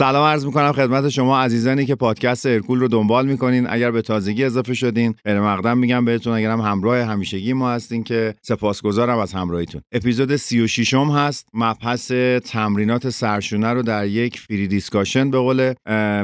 سلام 0.00 0.24
عرض 0.24 0.46
می‌کنم 0.46 0.72
خدمت 0.72 1.08
شما 1.08 1.40
عزیزانی 1.40 1.86
که 1.86 1.94
پادکست 1.94 2.46
ارکول 2.46 2.80
رو 2.80 2.88
دنبال 2.88 3.26
می‌کنین. 3.26 3.66
اگر 3.70 3.90
به 3.90 4.02
تازگی 4.02 4.44
اضافه 4.44 4.74
شدین 4.74 5.14
خیر 5.24 5.40
مقدم 5.40 5.78
میگم 5.78 6.04
بهتون 6.04 6.32
اگر 6.32 6.50
هم 6.50 6.60
همراه 6.60 6.98
همیشگی 6.98 7.52
ما 7.52 7.70
هستین 7.70 8.04
که 8.04 8.34
سپاسگزارم 8.42 9.18
از 9.18 9.32
همراهیتون. 9.32 9.80
اپیزود 9.92 10.36
36 10.36 10.94
م 10.94 11.10
هست 11.10 11.48
مبحث 11.54 12.12
تمرینات 12.44 13.10
سرشونه 13.10 13.72
رو 13.72 13.82
در 13.82 14.06
یک 14.06 14.40
free 14.40 14.68
discussion 14.68 15.30
به 15.30 15.38
قول 15.38 15.72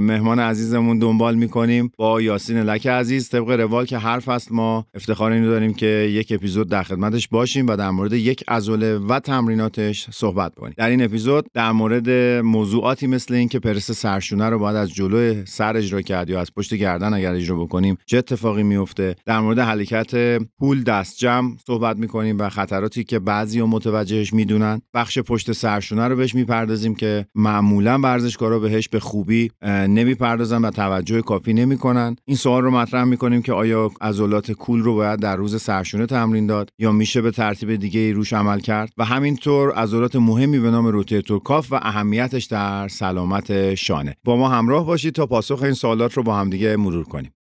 مهمان 0.00 0.38
عزیزمون 0.38 0.98
دنبال 0.98 1.34
می‌کنیم 1.34 1.92
با 1.96 2.22
یاسین 2.22 2.58
لک 2.58 2.86
عزیز 2.86 3.28
طبق 3.28 3.50
روال 3.50 3.84
که 3.84 3.98
حرف 3.98 4.28
هست. 4.28 4.52
ما 4.52 4.86
افتخار 4.94 5.32
اینو 5.32 5.46
داریم 5.46 5.74
که 5.74 5.86
یک 5.86 6.32
اپیزود 6.32 6.68
در 6.68 6.82
خدمتش 6.82 7.28
باشیم 7.28 7.66
و 7.66 7.76
در 7.76 7.90
مورد 7.90 8.12
یک 8.12 8.44
عضله 8.48 8.98
و 8.98 9.20
تمریناتش 9.20 10.06
صحبت 10.10 10.54
کنیم. 10.54 10.74
در 10.76 10.88
این 10.88 11.04
اپیزود 11.04 11.46
در 11.54 11.72
مورد 11.72 12.10
موضوعاتی 12.44 13.06
مثل 13.06 13.34
اینکه 13.34 13.65
پرس 13.66 13.90
سرشونه 13.90 14.48
رو 14.48 14.58
باید 14.58 14.76
از 14.76 14.90
جلو 14.94 15.44
سر 15.44 15.76
اجرا 15.76 16.00
کرد 16.00 16.30
یا 16.30 16.40
از 16.40 16.54
پشت 16.54 16.74
گردن 16.74 17.14
اگر 17.14 17.32
اجرا 17.32 17.56
بکنیم 17.56 17.98
چه 18.06 18.18
اتفاقی 18.18 18.62
میفته؟ 18.62 19.16
در 19.24 19.40
مورد 19.40 19.58
حرکت 19.58 20.38
پول 20.58 20.82
دست 20.82 21.18
جمع 21.18 21.56
صحبت 21.66 21.96
می‌کنیم 21.96 22.38
و 22.38 22.48
خطراتی 22.48 23.04
که 23.04 23.18
بعضی 23.18 23.62
متوجهش 23.62 24.32
می‌دونن. 24.32 24.80
بخش 24.94 25.18
پشت 25.18 25.52
سرشونه 25.52 26.08
رو 26.08 26.16
بهش 26.16 26.34
می‌پردازیم 26.34 26.94
که 26.94 27.26
معمولا 27.34 27.98
ورزشکارا 27.98 28.58
بهش 28.58 28.88
به 28.88 29.00
خوبی 29.00 29.50
نمی‌پردازن 29.88 30.64
و 30.64 30.70
توجه 30.70 31.22
کافی 31.22 31.52
نمی‌کنن. 31.52 32.16
این 32.24 32.36
سوال 32.36 32.62
رو 32.62 32.70
مطرح 32.70 33.04
می‌کنیم 33.04 33.42
که 33.42 33.52
آیا 33.52 33.90
عضلات 34.00 34.52
کول 34.52 34.80
رو 34.80 34.94
باید 34.94 35.20
در 35.20 35.36
روز 35.36 35.62
سرشونه 35.62 36.06
تمرین 36.06 36.46
داد 36.46 36.70
یا 36.78 36.92
میشه 36.92 37.22
به 37.22 37.30
ترتیب 37.30 37.74
دیگه 37.74 38.12
روش 38.12 38.32
عمل 38.32 38.60
کرد؟ 38.60 38.92
و 38.98 39.04
همینطور 39.04 39.72
عضلات 39.72 40.16
مهمی 40.16 40.58
به 40.58 40.70
نام 40.70 40.86
روتیتور 40.86 41.40
کاف 41.40 41.72
و 41.72 41.74
اهمیتش 41.82 42.44
در 42.44 42.88
سلامت 42.88 43.55
شانه. 43.78 44.16
با 44.24 44.36
ما 44.36 44.48
همراه 44.48 44.86
باشید 44.86 45.14
تا 45.14 45.26
پاسخ 45.26 45.62
این 45.62 45.72
سوالات 45.72 46.12
رو 46.14 46.22
با 46.22 46.36
همدیگه 46.36 46.76
مرور 46.76 47.04
کنیم. 47.04 47.32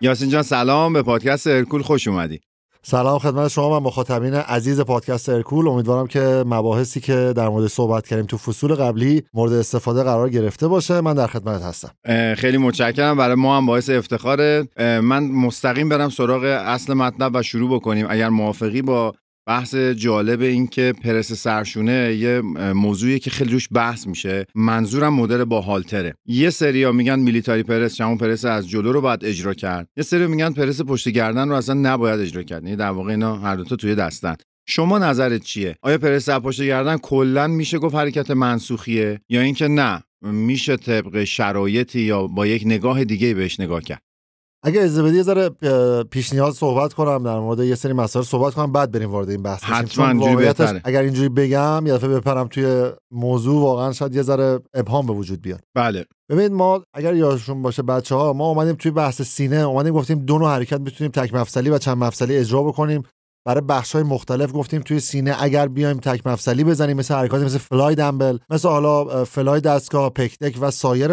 یاسین 0.00 0.28
جان 0.28 0.42
سلام. 0.42 0.92
به 0.92 1.02
پادکست 1.02 1.46
ارکول 1.46 1.82
خوش 1.82 2.08
اومدی. 2.08 2.40
سلام 2.82 3.18
خدمت 3.18 3.48
شما 3.48 3.76
و 3.76 3.80
مخاطبین 3.80 4.34
عزیز 4.34 4.80
پادکست 4.80 5.28
ارکول. 5.28 5.68
امیدوارم 5.68 6.06
که 6.06 6.44
مباحثی 6.46 7.00
که 7.00 7.32
در 7.36 7.48
مورد 7.48 7.66
صحبت 7.66 8.06
کردیم 8.06 8.26
تو 8.26 8.36
فصول 8.36 8.74
قبلی 8.74 9.22
مورد 9.34 9.52
استفاده 9.52 10.02
قرار 10.02 10.30
گرفته 10.30 10.68
باشه. 10.68 11.00
من 11.00 11.14
در 11.14 11.26
خدمت 11.26 11.62
هستم. 11.62 11.90
خیلی 12.34 12.58
متشکرم. 12.58 13.16
برای 13.16 13.34
ما 13.34 13.56
هم 13.56 13.66
باعث 13.66 13.90
افتخاره. 13.90 14.68
من 14.78 15.24
مستقیم 15.24 15.88
برم 15.88 16.08
سراغ 16.08 16.44
اصل 16.44 16.94
مطلب 16.94 17.32
و 17.34 17.42
شروع 17.42 17.74
بکنیم. 17.74 18.06
اگر 18.10 18.28
موافقی 18.28 18.82
با 18.82 19.14
بحث 19.48 19.74
جالب 19.74 20.40
این 20.40 20.66
که 20.66 20.94
پرس 21.04 21.32
سرشونه 21.32 22.14
یه 22.14 22.40
موضوعی 22.74 23.18
که 23.18 23.30
خیلی 23.30 23.52
روش 23.52 23.68
بحث 23.72 24.06
میشه. 24.06 24.46
منظورم 24.54 25.14
مدل 25.14 25.44
با 25.44 25.60
هالتره. 25.60 26.14
یه 26.26 26.50
سریا 26.50 26.92
میگن 26.92 27.18
میلیتاری 27.18 27.62
پرس 27.62 28.00
همون 28.00 28.18
پرس 28.18 28.44
از 28.44 28.68
جلو 28.68 28.92
رو 28.92 29.00
باید 29.00 29.24
اجرا 29.24 29.54
کرد. 29.54 29.88
یه 29.96 30.02
سری 30.02 30.26
میگن 30.26 30.52
پرس 30.52 30.80
پشت 30.80 31.08
گردن 31.08 31.48
رو 31.48 31.54
اصلا 31.54 31.74
نباید 31.74 32.20
اجرا 32.20 32.42
کرد. 32.42 32.64
یعنی 32.64 32.76
در 32.76 32.90
واقع 32.90 33.10
اینا 33.10 33.36
هر 33.36 33.56
دو 33.56 33.64
تا 33.64 33.76
توی 33.76 33.94
دستن. 33.94 34.34
شما 34.66 34.98
نظرت 34.98 35.42
چیه؟ 35.42 35.76
آیا 35.82 35.98
پرس 35.98 36.28
از 36.28 36.40
پشت 36.40 36.62
گردن 36.62 36.96
کلا 36.96 37.46
میشه 37.46 37.78
گفت 37.78 37.94
حرکت 37.94 38.30
منسوخیه؟ 38.30 39.20
یا 39.28 39.40
اینکه 39.40 39.68
نه 39.68 40.02
میشه 40.22 40.76
طبق 40.76 41.24
شرایطی 41.24 42.00
یا 42.00 42.26
با 42.26 42.46
یک 42.46 42.62
نگاه 42.66 43.04
دیگه 43.04 43.34
بهش 43.34 43.60
نگاه 43.60 43.82
کرد؟ 43.82 44.02
اگه 44.62 44.80
اجازه 44.80 45.02
بدی 45.02 45.16
یه 45.16 45.22
ذره 45.22 45.48
پیش 46.02 46.32
نیاز 46.32 46.54
صحبت 46.54 46.92
کنم 46.92 47.22
در 47.22 47.38
مورد 47.38 47.60
یه 47.60 47.74
سری 47.74 47.92
مسائل 47.92 48.24
صحبت 48.24 48.54
کنم 48.54 48.72
بعد 48.72 48.92
بریم 48.92 49.10
وارد 49.10 49.30
این 49.30 49.42
بحث 49.42 49.64
حتما 49.64 50.26
اگر 50.84 51.02
اینجوری 51.02 51.28
بگم 51.28 51.86
یه 51.86 51.92
دفعه 51.92 52.08
بپرم 52.08 52.48
توی 52.48 52.90
موضوع 53.10 53.62
واقعا 53.62 53.92
شاید 53.92 54.14
یه 54.14 54.22
ذره 54.22 54.60
ابهام 54.74 55.06
به 55.06 55.12
وجود 55.12 55.42
بیاد. 55.42 55.60
بله. 55.74 56.04
ببینید 56.30 56.52
ما 56.52 56.82
اگر 56.94 57.14
یادشون 57.14 57.62
باشه 57.62 57.82
بچه 57.82 58.14
ها 58.14 58.32
ما 58.32 58.48
اومدیم 58.48 58.74
توی 58.74 58.90
بحث 58.90 59.22
سینه 59.22 59.56
اومدیم 59.56 59.94
گفتیم 59.94 60.18
دو 60.18 60.38
نوع 60.38 60.50
حرکت 60.50 60.80
می‌تونیم 60.80 61.10
تک 61.10 61.34
مفصلی 61.34 61.70
و 61.70 61.78
چند 61.78 61.96
مفصلی 61.96 62.36
اجرا 62.36 62.62
بکنیم. 62.62 63.02
برای 63.44 63.60
بخش 63.60 63.92
های 63.92 64.02
مختلف 64.02 64.52
گفتیم 64.54 64.80
توی 64.80 65.00
سینه 65.00 65.36
اگر 65.40 65.68
بیایم 65.68 65.98
تک 65.98 66.26
مفصلی 66.26 66.64
بزنیم 66.64 66.96
مثل 66.96 67.14
حرکاتی 67.14 67.44
مثل 67.44 67.58
فلای 67.58 67.94
دمبل 67.94 68.38
مثل 68.50 68.68
حالا 68.68 69.24
فلای 69.24 69.60
دستگاه 69.60 70.10
پکتک 70.10 70.58
و 70.60 70.70
سایر 70.70 71.10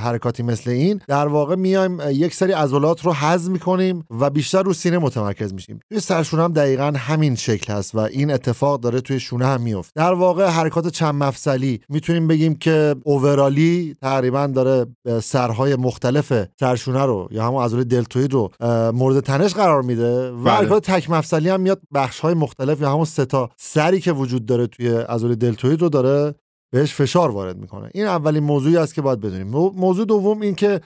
حرکاتی 0.00 0.42
مثل 0.42 0.70
این 0.70 1.00
در 1.08 1.26
واقع 1.26 1.54
میایم 1.54 2.00
یک 2.10 2.34
سری 2.34 2.52
عضلات 2.52 3.04
رو 3.04 3.12
حذف 3.12 3.48
می‌کنیم 3.48 4.04
و 4.10 4.30
بیشتر 4.30 4.62
رو 4.62 4.72
سینه 4.72 4.98
متمرکز 4.98 5.54
میشیم 5.54 5.80
توی 5.88 6.00
سرشونه 6.00 6.42
هم 6.42 6.52
دقیقا 6.52 6.92
همین 6.96 7.34
شکل 7.34 7.72
هست 7.72 7.94
و 7.94 7.98
این 7.98 8.30
اتفاق 8.30 8.80
داره 8.80 9.00
توی 9.00 9.20
شونه 9.20 9.46
هم 9.46 9.60
میفته 9.60 9.92
در 9.94 10.12
واقع 10.12 10.46
حرکات 10.46 10.88
چند 10.88 11.14
مفصلی 11.14 11.80
می‌تونیم 11.88 12.28
بگیم 12.28 12.54
که 12.54 12.94
اوورالی 13.04 13.96
تقریبا 14.02 14.46
داره 14.46 14.86
سرهای 15.22 15.76
مختلف 15.76 16.32
سرشونه 16.60 17.04
رو 17.04 17.28
یا 17.30 17.44
همون 17.44 17.64
عضله 17.64 17.84
دلتوید 17.84 18.32
رو 18.32 18.50
مورد 18.94 19.20
تنش 19.20 19.54
قرار 19.54 19.82
میده 19.82 20.30
و 20.30 20.44
بله. 20.44 20.52
حرکات 20.52 20.90
تک 20.90 21.10
مفصلی 21.10 21.55
هم 21.56 21.62
میاد 21.62 21.80
بخش 21.94 22.20
های 22.20 22.34
مختلف 22.34 22.80
یا 22.80 22.92
همون 22.92 23.04
سه 23.04 23.35
تا 23.35 23.50
سری 23.56 24.00
که 24.00 24.12
وجود 24.12 24.46
داره 24.46 24.66
توی 24.66 24.88
عضله 24.88 25.34
دلتوید 25.34 25.82
رو 25.82 25.88
داره 25.88 26.34
بهش 26.72 26.94
فشار 26.94 27.30
وارد 27.30 27.56
می‌کنه. 27.56 27.90
این 27.94 28.04
اولین 28.04 28.42
موضوعی 28.42 28.76
است 28.76 28.94
که 28.94 29.02
باید 29.02 29.20
بدونیم. 29.20 29.46
موضوع 29.76 30.06
دوم 30.06 30.40
این 30.40 30.54
که 30.54 30.80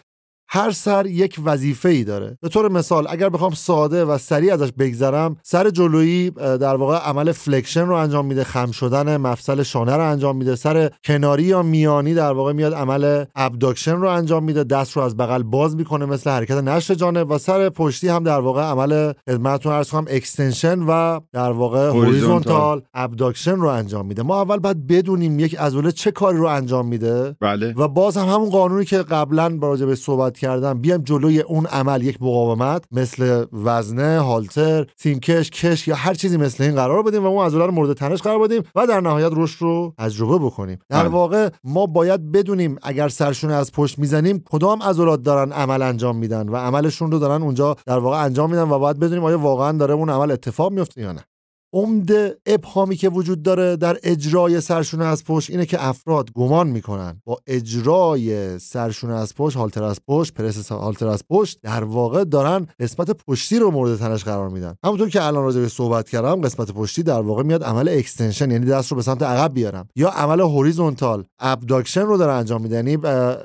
هر 0.52 0.70
سر 0.70 1.06
یک 1.06 1.40
وظیفه 1.44 1.88
ای 1.88 2.04
داره. 2.04 2.38
به 2.42 2.48
طور 2.48 2.68
مثال 2.68 3.06
اگر 3.10 3.28
بخوام 3.28 3.54
ساده 3.54 4.04
و 4.04 4.18
سریع 4.18 4.54
ازش 4.54 4.72
بگذرم 4.78 5.36
سر 5.42 5.70
جلویی 5.70 6.30
در 6.30 6.76
واقع 6.76 6.96
عمل 6.96 7.32
flexion 7.32 7.80
رو 7.80 7.94
انجام 7.94 8.26
میده 8.26 8.44
خم 8.44 8.70
شدن 8.70 9.16
مفصل 9.16 9.62
شانه 9.62 9.96
رو 9.96 10.10
انجام 10.10 10.36
میده 10.36 10.56
سر 10.56 10.90
کناری 11.04 11.42
یا 11.42 11.62
میانی 11.62 12.14
در 12.14 12.32
واقع 12.32 12.52
میاد 12.52 12.74
عمل 12.74 13.24
abduction 13.34 13.96
رو 13.96 14.08
انجام 14.08 14.44
میده 14.44 14.64
دست 14.64 14.92
رو 14.92 15.02
از 15.02 15.16
بغل 15.16 15.42
باز 15.42 15.76
می‌کنه 15.76 16.06
مثل 16.06 16.30
حرکت 16.30 16.56
نشر 16.56 16.94
جانب 16.94 17.30
و 17.30 17.38
سر 17.38 17.68
پشتی 17.68 18.08
هم 18.08 18.24
در 18.24 18.40
واقع 18.40 18.62
عمل 18.62 19.12
خدمتتون 19.28 19.72
عرض 19.72 19.90
کنم 19.90 20.04
extension 20.08 20.78
و 20.78 21.20
در 21.32 21.52
واقع 21.52 21.88
horizontal. 21.88 22.82
abduction 22.94 23.56
رو 23.56 23.68
انجام 23.68 24.06
میده. 24.06 24.22
ما 24.22 24.42
اول 24.42 24.58
باید 24.58 24.86
بدونیم 24.86 25.38
یک 25.38 25.56
عضله 25.60 25.92
چه 25.92 26.10
کاری 26.10 26.38
رو 26.38 26.46
انجام 26.46 26.86
میده 26.86 27.36
بله. 27.40 27.74
و 27.76 27.88
باز 27.88 28.16
هم 28.16 28.28
همون 28.28 28.50
قانونی 28.50 28.84
که 28.84 28.98
قبلا 28.98 29.58
راجع 29.62 29.86
به 29.86 29.94
صحبت 29.94 30.39
کردم. 30.40 30.80
بیایم 30.80 31.02
جلوی 31.02 31.40
اون 31.40 31.66
عمل 31.66 32.02
یک 32.02 32.22
مقاومت 32.22 32.84
مثل 32.92 33.44
وزنه 33.52 34.18
هالتر 34.18 34.86
سیمکش 34.98 35.50
کش 35.50 35.88
یا 35.88 35.94
هر 35.94 36.14
چیزی 36.14 36.36
مثل 36.36 36.64
این 36.64 36.74
قرار 36.74 37.02
بدیم 37.02 37.22
و 37.22 37.26
اون 37.26 37.46
عضله 37.46 37.66
رو 37.66 37.72
مورد 37.72 37.92
تنش 37.92 38.22
قرار 38.22 38.38
بدیم 38.38 38.62
و 38.74 38.86
در 38.86 39.00
نهایت 39.00 39.32
رشد 39.36 39.62
رو 39.62 39.94
تجربه 39.98 40.38
بکنیم. 40.44 40.78
در 40.88 41.02
بله. 41.02 41.08
واقع 41.08 41.48
ما 41.64 41.86
باید 41.86 42.32
بدونیم 42.32 42.76
اگر 42.82 43.08
سرشونه 43.08 43.50
از 43.50 43.72
پشت 43.72 43.98
می‌زنیم 43.98 44.42
کدام 44.50 44.82
عضلات 44.82 45.22
دارن 45.22 45.52
عمل 45.52 45.82
انجام 45.82 46.16
میدن 46.16 46.48
و 46.48 46.56
عملشون 46.56 47.12
رو 47.12 47.18
دارن 47.18 47.42
اونجا 47.42 47.76
در 47.86 47.98
واقع 47.98 48.24
انجام 48.24 48.50
میدن 48.50 48.70
و 48.70 48.78
باید 48.78 48.98
بدونیم 48.98 49.24
آیا 49.24 49.38
واقعا 49.38 49.72
داره 49.72 49.94
اون 49.94 50.10
عمل 50.10 50.30
اتفاق 50.30 50.72
میفته 50.72 51.00
یا 51.00 51.12
نه. 51.12 51.24
عمده 51.72 52.36
ابهامی 52.46 52.96
که 52.96 53.08
وجود 53.08 53.42
داره 53.42 53.76
در 53.76 53.98
اجرای 54.02 54.60
سرشونه 54.60 55.04
از 55.04 55.24
پشت 55.24 55.50
اینه 55.50 55.66
که 55.66 55.88
افراد 55.88 56.32
گمان 56.32 56.68
می‌کنن. 56.68 57.22
با 57.24 57.38
اجرای 57.46 58.58
سرشونه 58.58 59.14
از 59.14 59.34
پشت 59.34 59.56
هالتر 59.56 59.82
از 59.82 60.00
پشت 60.08 60.34
پرس 60.34 60.72
هالتر 60.72 61.08
از 61.08 61.22
پشت 61.30 61.58
در 61.62 61.84
واقع 61.84 62.24
دارن 62.24 62.66
قسمت 62.80 63.10
پشتی 63.10 63.58
رو 63.58 63.70
مورد 63.70 63.98
تنش 63.98 64.24
قرار 64.24 64.48
میدن. 64.48 64.74
همونطور 64.84 65.08
که 65.08 65.24
الان 65.24 65.44
راجع 65.44 65.60
به 65.60 65.68
صحبت 65.68 66.08
کردم 66.08 66.40
قسمت 66.40 66.70
پشتی 66.70 67.02
در 67.02 67.20
واقع 67.20 67.42
میاد 67.42 67.64
عمل 67.64 67.88
extension 67.88 68.50
یعنی 68.50 68.66
دست 68.66 68.90
رو 68.90 68.96
به 68.96 69.02
سمت 69.02 69.22
عقب 69.22 69.54
بیارم. 69.54 69.88
یا 69.96 70.08
عمل 70.08 70.40
horizontal 70.40 71.24
abduction 71.38 72.02
رو 72.02 72.16
داره 72.16 72.32
انجام 72.32 72.62
میده 72.62 72.76
یعنی 72.76 72.98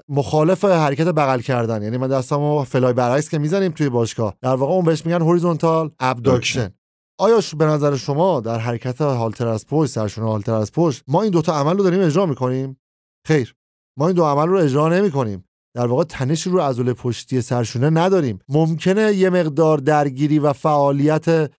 مخالف 0.10 0.66
حرکت 0.66 1.08
بغل 1.08 1.40
کردن. 1.40 1.84
یعنی 1.84 1.98
من 1.98 2.08
دستمو 2.08 2.64
fly 2.64 2.94
برعکس 2.94 3.30
که 3.30 3.38
می‌زنیم 3.38 3.72
توی 3.72 3.90
باشگاه. 3.90 4.34
در 4.42 4.56
واقع 4.56 4.74
اون 4.74 4.86
بهش 4.86 5.06
میگن 5.06 5.22
horizontal 5.22 5.92
abduction. 6.00 6.70
آیا 7.18 7.40
به 7.58 7.66
نظر 7.66 7.96
شما 7.96 8.40
در 8.40 8.60
حرکت 8.60 9.02
هالتر 9.02 9.48
از 9.48 9.66
پشت 9.68 9.92
سرشونه 9.92 10.28
هالتر 10.28 10.54
از 10.54 10.72
پشت 10.72 11.04
ما 11.08 11.22
این 11.22 11.32
دوتا 11.32 11.54
عمل 11.54 11.78
رو 11.78 11.84
داریم 11.84 12.02
اجرا 12.02 12.26
می‌کنیم؟ 12.26 12.80
خیر. 13.28 13.56
ما 13.98 14.08
این 14.08 14.16
دو 14.16 14.24
عمل 14.24 14.48
رو 14.48 14.58
اجرا 14.58 14.90
نمی 14.90 15.12
کنیم 15.12 15.46
در 15.76 15.88
واقع 15.88 16.04
تنشی 16.04 16.50
رو 16.50 16.60
عضله 16.60 16.94
پشتی 16.94 17.42
سرشونه 17.42 17.90
نداریم. 17.90 18.40
ممکنه 18.50 19.14
یه 19.14 19.30
مقدار 19.30 19.78
درگیری 19.78 20.40
و 20.40 20.54
فعالیت 20.54 21.52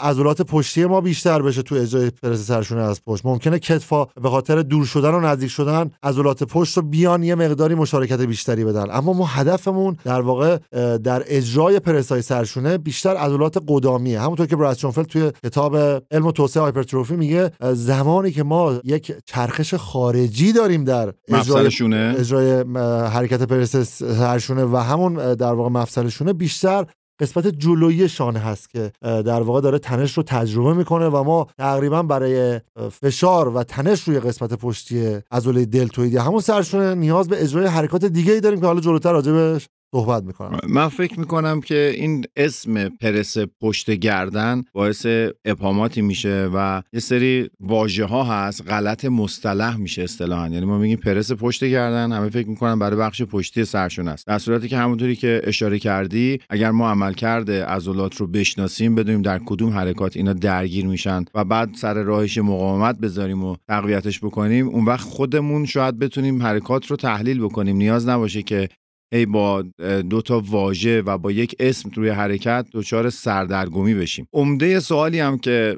عضلات 0.00 0.42
پشتی 0.42 0.84
ما 0.84 1.00
بیشتر 1.00 1.42
بشه 1.42 1.62
تو 1.62 1.74
اجرای 1.74 2.10
پرس 2.10 2.38
سرشونه 2.38 2.80
از 2.80 3.04
پشت. 3.04 3.26
ممکنه 3.26 3.58
کتفا 3.58 4.04
به 4.04 4.30
خاطر 4.30 4.62
دور 4.62 4.84
شدن 4.84 5.14
و 5.14 5.20
نزدیک 5.20 5.50
شدن 5.50 5.90
عضلات 6.02 6.44
پشت 6.44 6.76
رو 6.76 6.82
بیان 6.82 7.22
یه 7.22 7.34
مقداری 7.34 7.74
مشارکت 7.74 8.20
بیشتری 8.20 8.64
بدن. 8.64 8.86
اما 8.90 9.12
ما 9.12 9.26
هدفمون 9.26 9.96
در 10.04 10.20
واقع 10.20 10.58
در 10.96 11.22
اجرای 11.26 11.80
پرس 11.80 12.12
های 12.12 12.22
سرشونه 12.22 12.78
بیشتر 12.78 13.16
عضلات 13.16 13.62
قدامیه. 13.68 14.20
همونطور 14.20 14.46
که 14.46 14.56
براس 14.56 14.78
شونفلد 14.78 15.06
توی 15.06 15.32
کتاب 15.44 15.76
علم 16.10 16.26
و 16.26 16.32
توسعه 16.32 16.62
هایپرتروفی 16.62 17.16
میگه 17.16 17.50
زمانی 17.72 18.30
که 18.30 18.42
ما 18.42 18.80
یک 18.84 19.12
چرخش 19.26 19.74
خارجی 19.74 20.52
داریم 20.52 20.84
در 20.84 21.12
اجرای, 21.28 21.66
اجرای 21.94 22.64
حرکت 23.08 23.42
پرس 23.42 23.76
سرشونه 24.02 24.64
و 24.64 24.76
همون 24.76 25.34
در 25.34 25.52
واقع 25.52 25.70
مفصل 25.70 26.08
شونه 26.08 26.32
بیشتر 26.32 26.86
قسمت 27.20 27.46
جلویی 27.46 28.08
شانه 28.08 28.38
هست 28.38 28.70
که 28.70 28.92
در 29.02 29.42
واقع 29.42 29.60
داره 29.60 29.78
تنش 29.78 30.16
رو 30.16 30.22
تجربه 30.22 30.74
می‌کنه 30.74 31.08
و 31.08 31.22
ما 31.22 31.46
تقریبا 31.58 32.02
برای 32.02 32.60
فشار 32.90 33.48
و 33.48 33.62
تنش 33.62 34.02
روی 34.02 34.20
قسمت 34.20 34.54
پشتی 34.54 35.18
عضله 35.30 35.64
دلتویدی 35.64 36.16
همون 36.16 36.40
سرشونه 36.40 36.94
نیاز 36.94 37.28
به 37.28 37.42
اجرای 37.42 37.66
حرکات 37.66 38.04
دیگه 38.04 38.32
ای 38.32 38.40
داریم 38.40 38.60
که 38.60 38.66
حالا 38.66 38.80
جلوتر 38.80 39.12
راجبش 39.12 39.68
صحبت 39.94 40.22
می‌کنم. 40.22 40.58
من 40.68 40.88
فکر 40.88 41.20
می‌کنم 41.20 41.60
که 41.60 41.92
این 41.96 42.24
اسم 42.36 42.88
پرس 42.88 43.36
پشت 43.60 43.90
گردن 43.90 44.64
باعث 44.72 45.06
ابهاماتی 45.44 46.02
میشه 46.02 46.50
و 46.54 46.82
یه 46.92 47.00
سری 47.00 47.50
واژه 47.60 48.04
ها 48.04 48.24
هست 48.24 48.68
غلط 48.68 49.04
مصطلح 49.04 49.76
میشه 49.76 50.02
اصطلاحا. 50.02 50.48
یعنی 50.48 50.66
ما 50.66 50.78
میگیم 50.78 50.98
پرس 50.98 51.32
پشت 51.32 51.64
گردن 51.64 52.12
همه 52.12 52.30
فکر 52.30 52.48
می‌کنن 52.48 52.78
برای 52.78 52.96
بخش 52.96 53.22
پشتی 53.22 53.64
سرشون 53.64 54.08
است. 54.08 54.26
در 54.26 54.38
صورتی 54.38 54.68
که 54.68 54.76
همونطوری 54.76 55.16
که 55.16 55.40
اشاره 55.44 55.78
کردی 55.78 56.38
اگر 56.50 56.70
ما 56.70 56.90
عمل 56.90 57.12
کرده 57.12 57.64
عضلات 57.64 58.16
رو 58.16 58.26
بشناسیم 58.26 58.94
بدونیم 58.94 59.22
در 59.22 59.40
کدوم 59.46 59.70
حرکات 59.70 60.16
اینا 60.16 60.32
درگیر 60.32 60.86
میشن 60.86 61.24
و 61.34 61.44
بعد 61.44 61.74
سر 61.74 62.02
راهش 62.02 62.38
مقاومت 62.38 62.98
بذاریم 62.98 63.44
و 63.44 63.56
تقویتش 63.68 64.20
بکنیم 64.20 64.68
اون 64.68 64.84
وقت 64.84 65.08
خودمون 65.08 65.66
شاید 65.66 65.98
بتونیم 65.98 66.42
حرکات 66.42 66.86
رو 66.86 66.96
تحلیل 66.96 67.40
بکنیم. 67.40 67.76
نیاز 67.76 68.08
نباشه 68.08 68.42
که 68.42 68.68
ای 69.12 69.26
با 69.26 69.64
دو 70.10 70.22
تا 70.22 70.40
واژه 70.40 71.02
و 71.02 71.18
با 71.18 71.32
یک 71.32 71.56
اسم 71.60 71.90
روی 71.94 72.08
حرکت 72.08 72.66
دچار 72.72 73.10
سردرگمی 73.10 73.94
بشیم. 73.94 74.28
عمده 74.32 74.80
سوالی 74.80 75.20
هم 75.20 75.38
که 75.38 75.76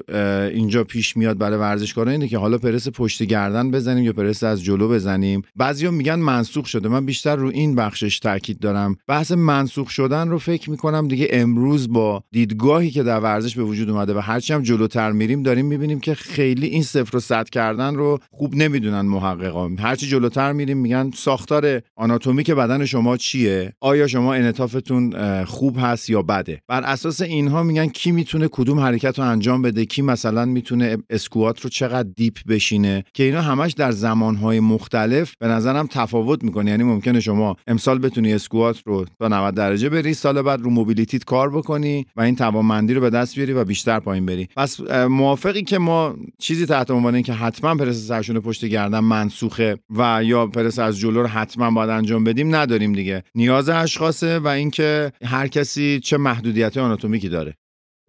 اینجا 0.53 0.83
پیش 0.83 1.17
میاد 1.17 1.37
برای 1.37 1.59
ورزشکاران 1.59 2.11
اینه 2.11 2.27
که 2.27 2.37
حالا 2.37 2.57
پرس 2.57 2.87
پشت 2.89 3.23
گردن 3.23 3.71
بزنیم 3.71 4.03
یا 4.03 4.13
پرس 4.13 4.43
از 4.43 4.63
جلو 4.63 4.87
بزنیم. 4.87 5.41
بعضیا 5.55 5.91
میگن 5.91 6.15
منسوخ 6.15 6.65
شده. 6.65 6.89
من 6.89 7.05
بیشتر 7.05 7.35
رو 7.35 7.47
این 7.47 7.75
بخشش 7.75 8.19
تاکید 8.19 8.59
دارم. 8.59 8.95
بحث 9.07 9.31
منسوخ 9.31 9.89
شدن 9.89 10.29
رو 10.29 10.37
فکر 10.37 10.69
می‌کنم 10.69 11.07
دیگه 11.07 11.27
امروز 11.29 11.93
با 11.93 12.23
دیدگاهی 12.31 12.91
که 12.91 13.03
در 13.03 13.19
ورزش 13.19 13.55
به 13.55 13.63
وجود 13.63 13.89
اومده 13.89 14.13
و 14.13 14.19
هرچی 14.19 14.53
هم 14.53 14.61
جلوتر 14.61 15.11
میریم 15.11 15.43
داریم 15.43 15.65
می‌بینیم 15.65 15.99
که 15.99 16.13
خیلی 16.13 16.67
این 16.67 16.83
صفر 16.83 17.17
و 17.17 17.19
صد 17.19 17.49
کردن 17.49 17.95
رو 17.95 18.19
خوب 18.31 18.55
نمی‌دونن 18.55 19.01
محققان. 19.01 19.77
هرچی 19.77 20.07
جلوتر 20.07 20.51
میریم 20.51 20.77
میگن 20.77 21.11
ساختار 21.15 21.81
آناتومیک 21.95 22.51
بدن 22.51 22.85
شما 22.85 23.17
چیه؟ 23.21 23.73
آیا 23.79 24.07
شما 24.07 24.33
انعطافتون 24.33 25.13
خوب 25.43 25.77
هست 25.79 26.09
یا 26.09 26.21
بده؟ 26.21 26.61
بر 26.67 26.83
اساس 26.83 27.21
اینها 27.21 27.63
میگن 27.63 27.87
کی 27.87 28.11
می‌تونه 28.11 28.47
کدوم 28.47 28.79
حرکت 28.79 29.19
رو 29.19 29.25
انجام 29.25 29.61
بده؟ 29.61 29.85
کی 29.85 30.01
مثلا 30.01 30.45
می‌تونه 30.45 30.97
اسکوات 31.09 31.61
رو 31.61 31.69
چقدر 31.69 32.09
deep 32.15 32.37
بشینه؟ 32.47 33.03
که 33.13 33.23
اینا 33.23 33.41
همش 33.41 33.71
در 33.71 33.91
زمانهای 33.91 34.59
مختلف 34.59 35.33
به 35.39 35.47
نظرم 35.47 35.87
تفاوت 35.87 36.43
می‌کنه. 36.43 36.71
یعنی 36.71 36.83
ممکنه 36.83 37.19
شما 37.19 37.55
امسال 37.67 37.99
بتونی 37.99 38.33
اسکوات 38.33 38.81
رو 38.85 39.05
تا 39.19 39.27
90 39.27 39.55
درجه 39.55 39.89
بری 39.89 40.13
سال 40.13 40.41
بعد 40.41 40.61
رو 40.61 40.69
mobility 40.69 41.17
ت 41.17 41.23
کار 41.23 41.49
بکنی 41.49 42.05
و 42.15 42.21
این 42.21 42.35
توانمندی 42.35 42.93
رو 42.93 43.01
به 43.01 43.09
دست 43.09 43.35
بیاری 43.35 43.53
و 43.53 43.63
بیشتر 43.63 43.99
پایین 43.99 44.25
بری. 44.25 44.47
پس 44.57 44.79
موافقی 45.09 45.63
که 45.63 45.77
ما 45.77 46.15
چیزی 46.39 46.65
تحت 46.65 46.91
عنوان 46.91 47.21
که 47.21 47.33
حتما 47.33 47.75
پرس 47.75 48.07
سرشونه 48.07 48.39
پشت 48.39 48.65
گردن 48.65 48.99
منسوخه 48.99 49.77
و 49.97 50.23
یا 50.23 50.47
پرس 50.47 50.79
از 50.79 50.99
جلو 50.99 51.21
رو 51.21 51.27
حتما 51.27 51.71
باید 51.71 51.89
انجام 51.89 52.23
بدیم 52.23 52.55
نداریم 52.55 52.93
دیگه. 52.93 53.10
نیاز 53.35 53.69
اشخاصه 53.69 54.39
و 54.39 54.47
اینکه 54.47 55.11
هر 55.23 55.47
کسی 55.47 55.99
چه 55.99 56.17
محدودیت 56.17 56.77
آناتومیکی 56.77 57.29
داره. 57.29 57.57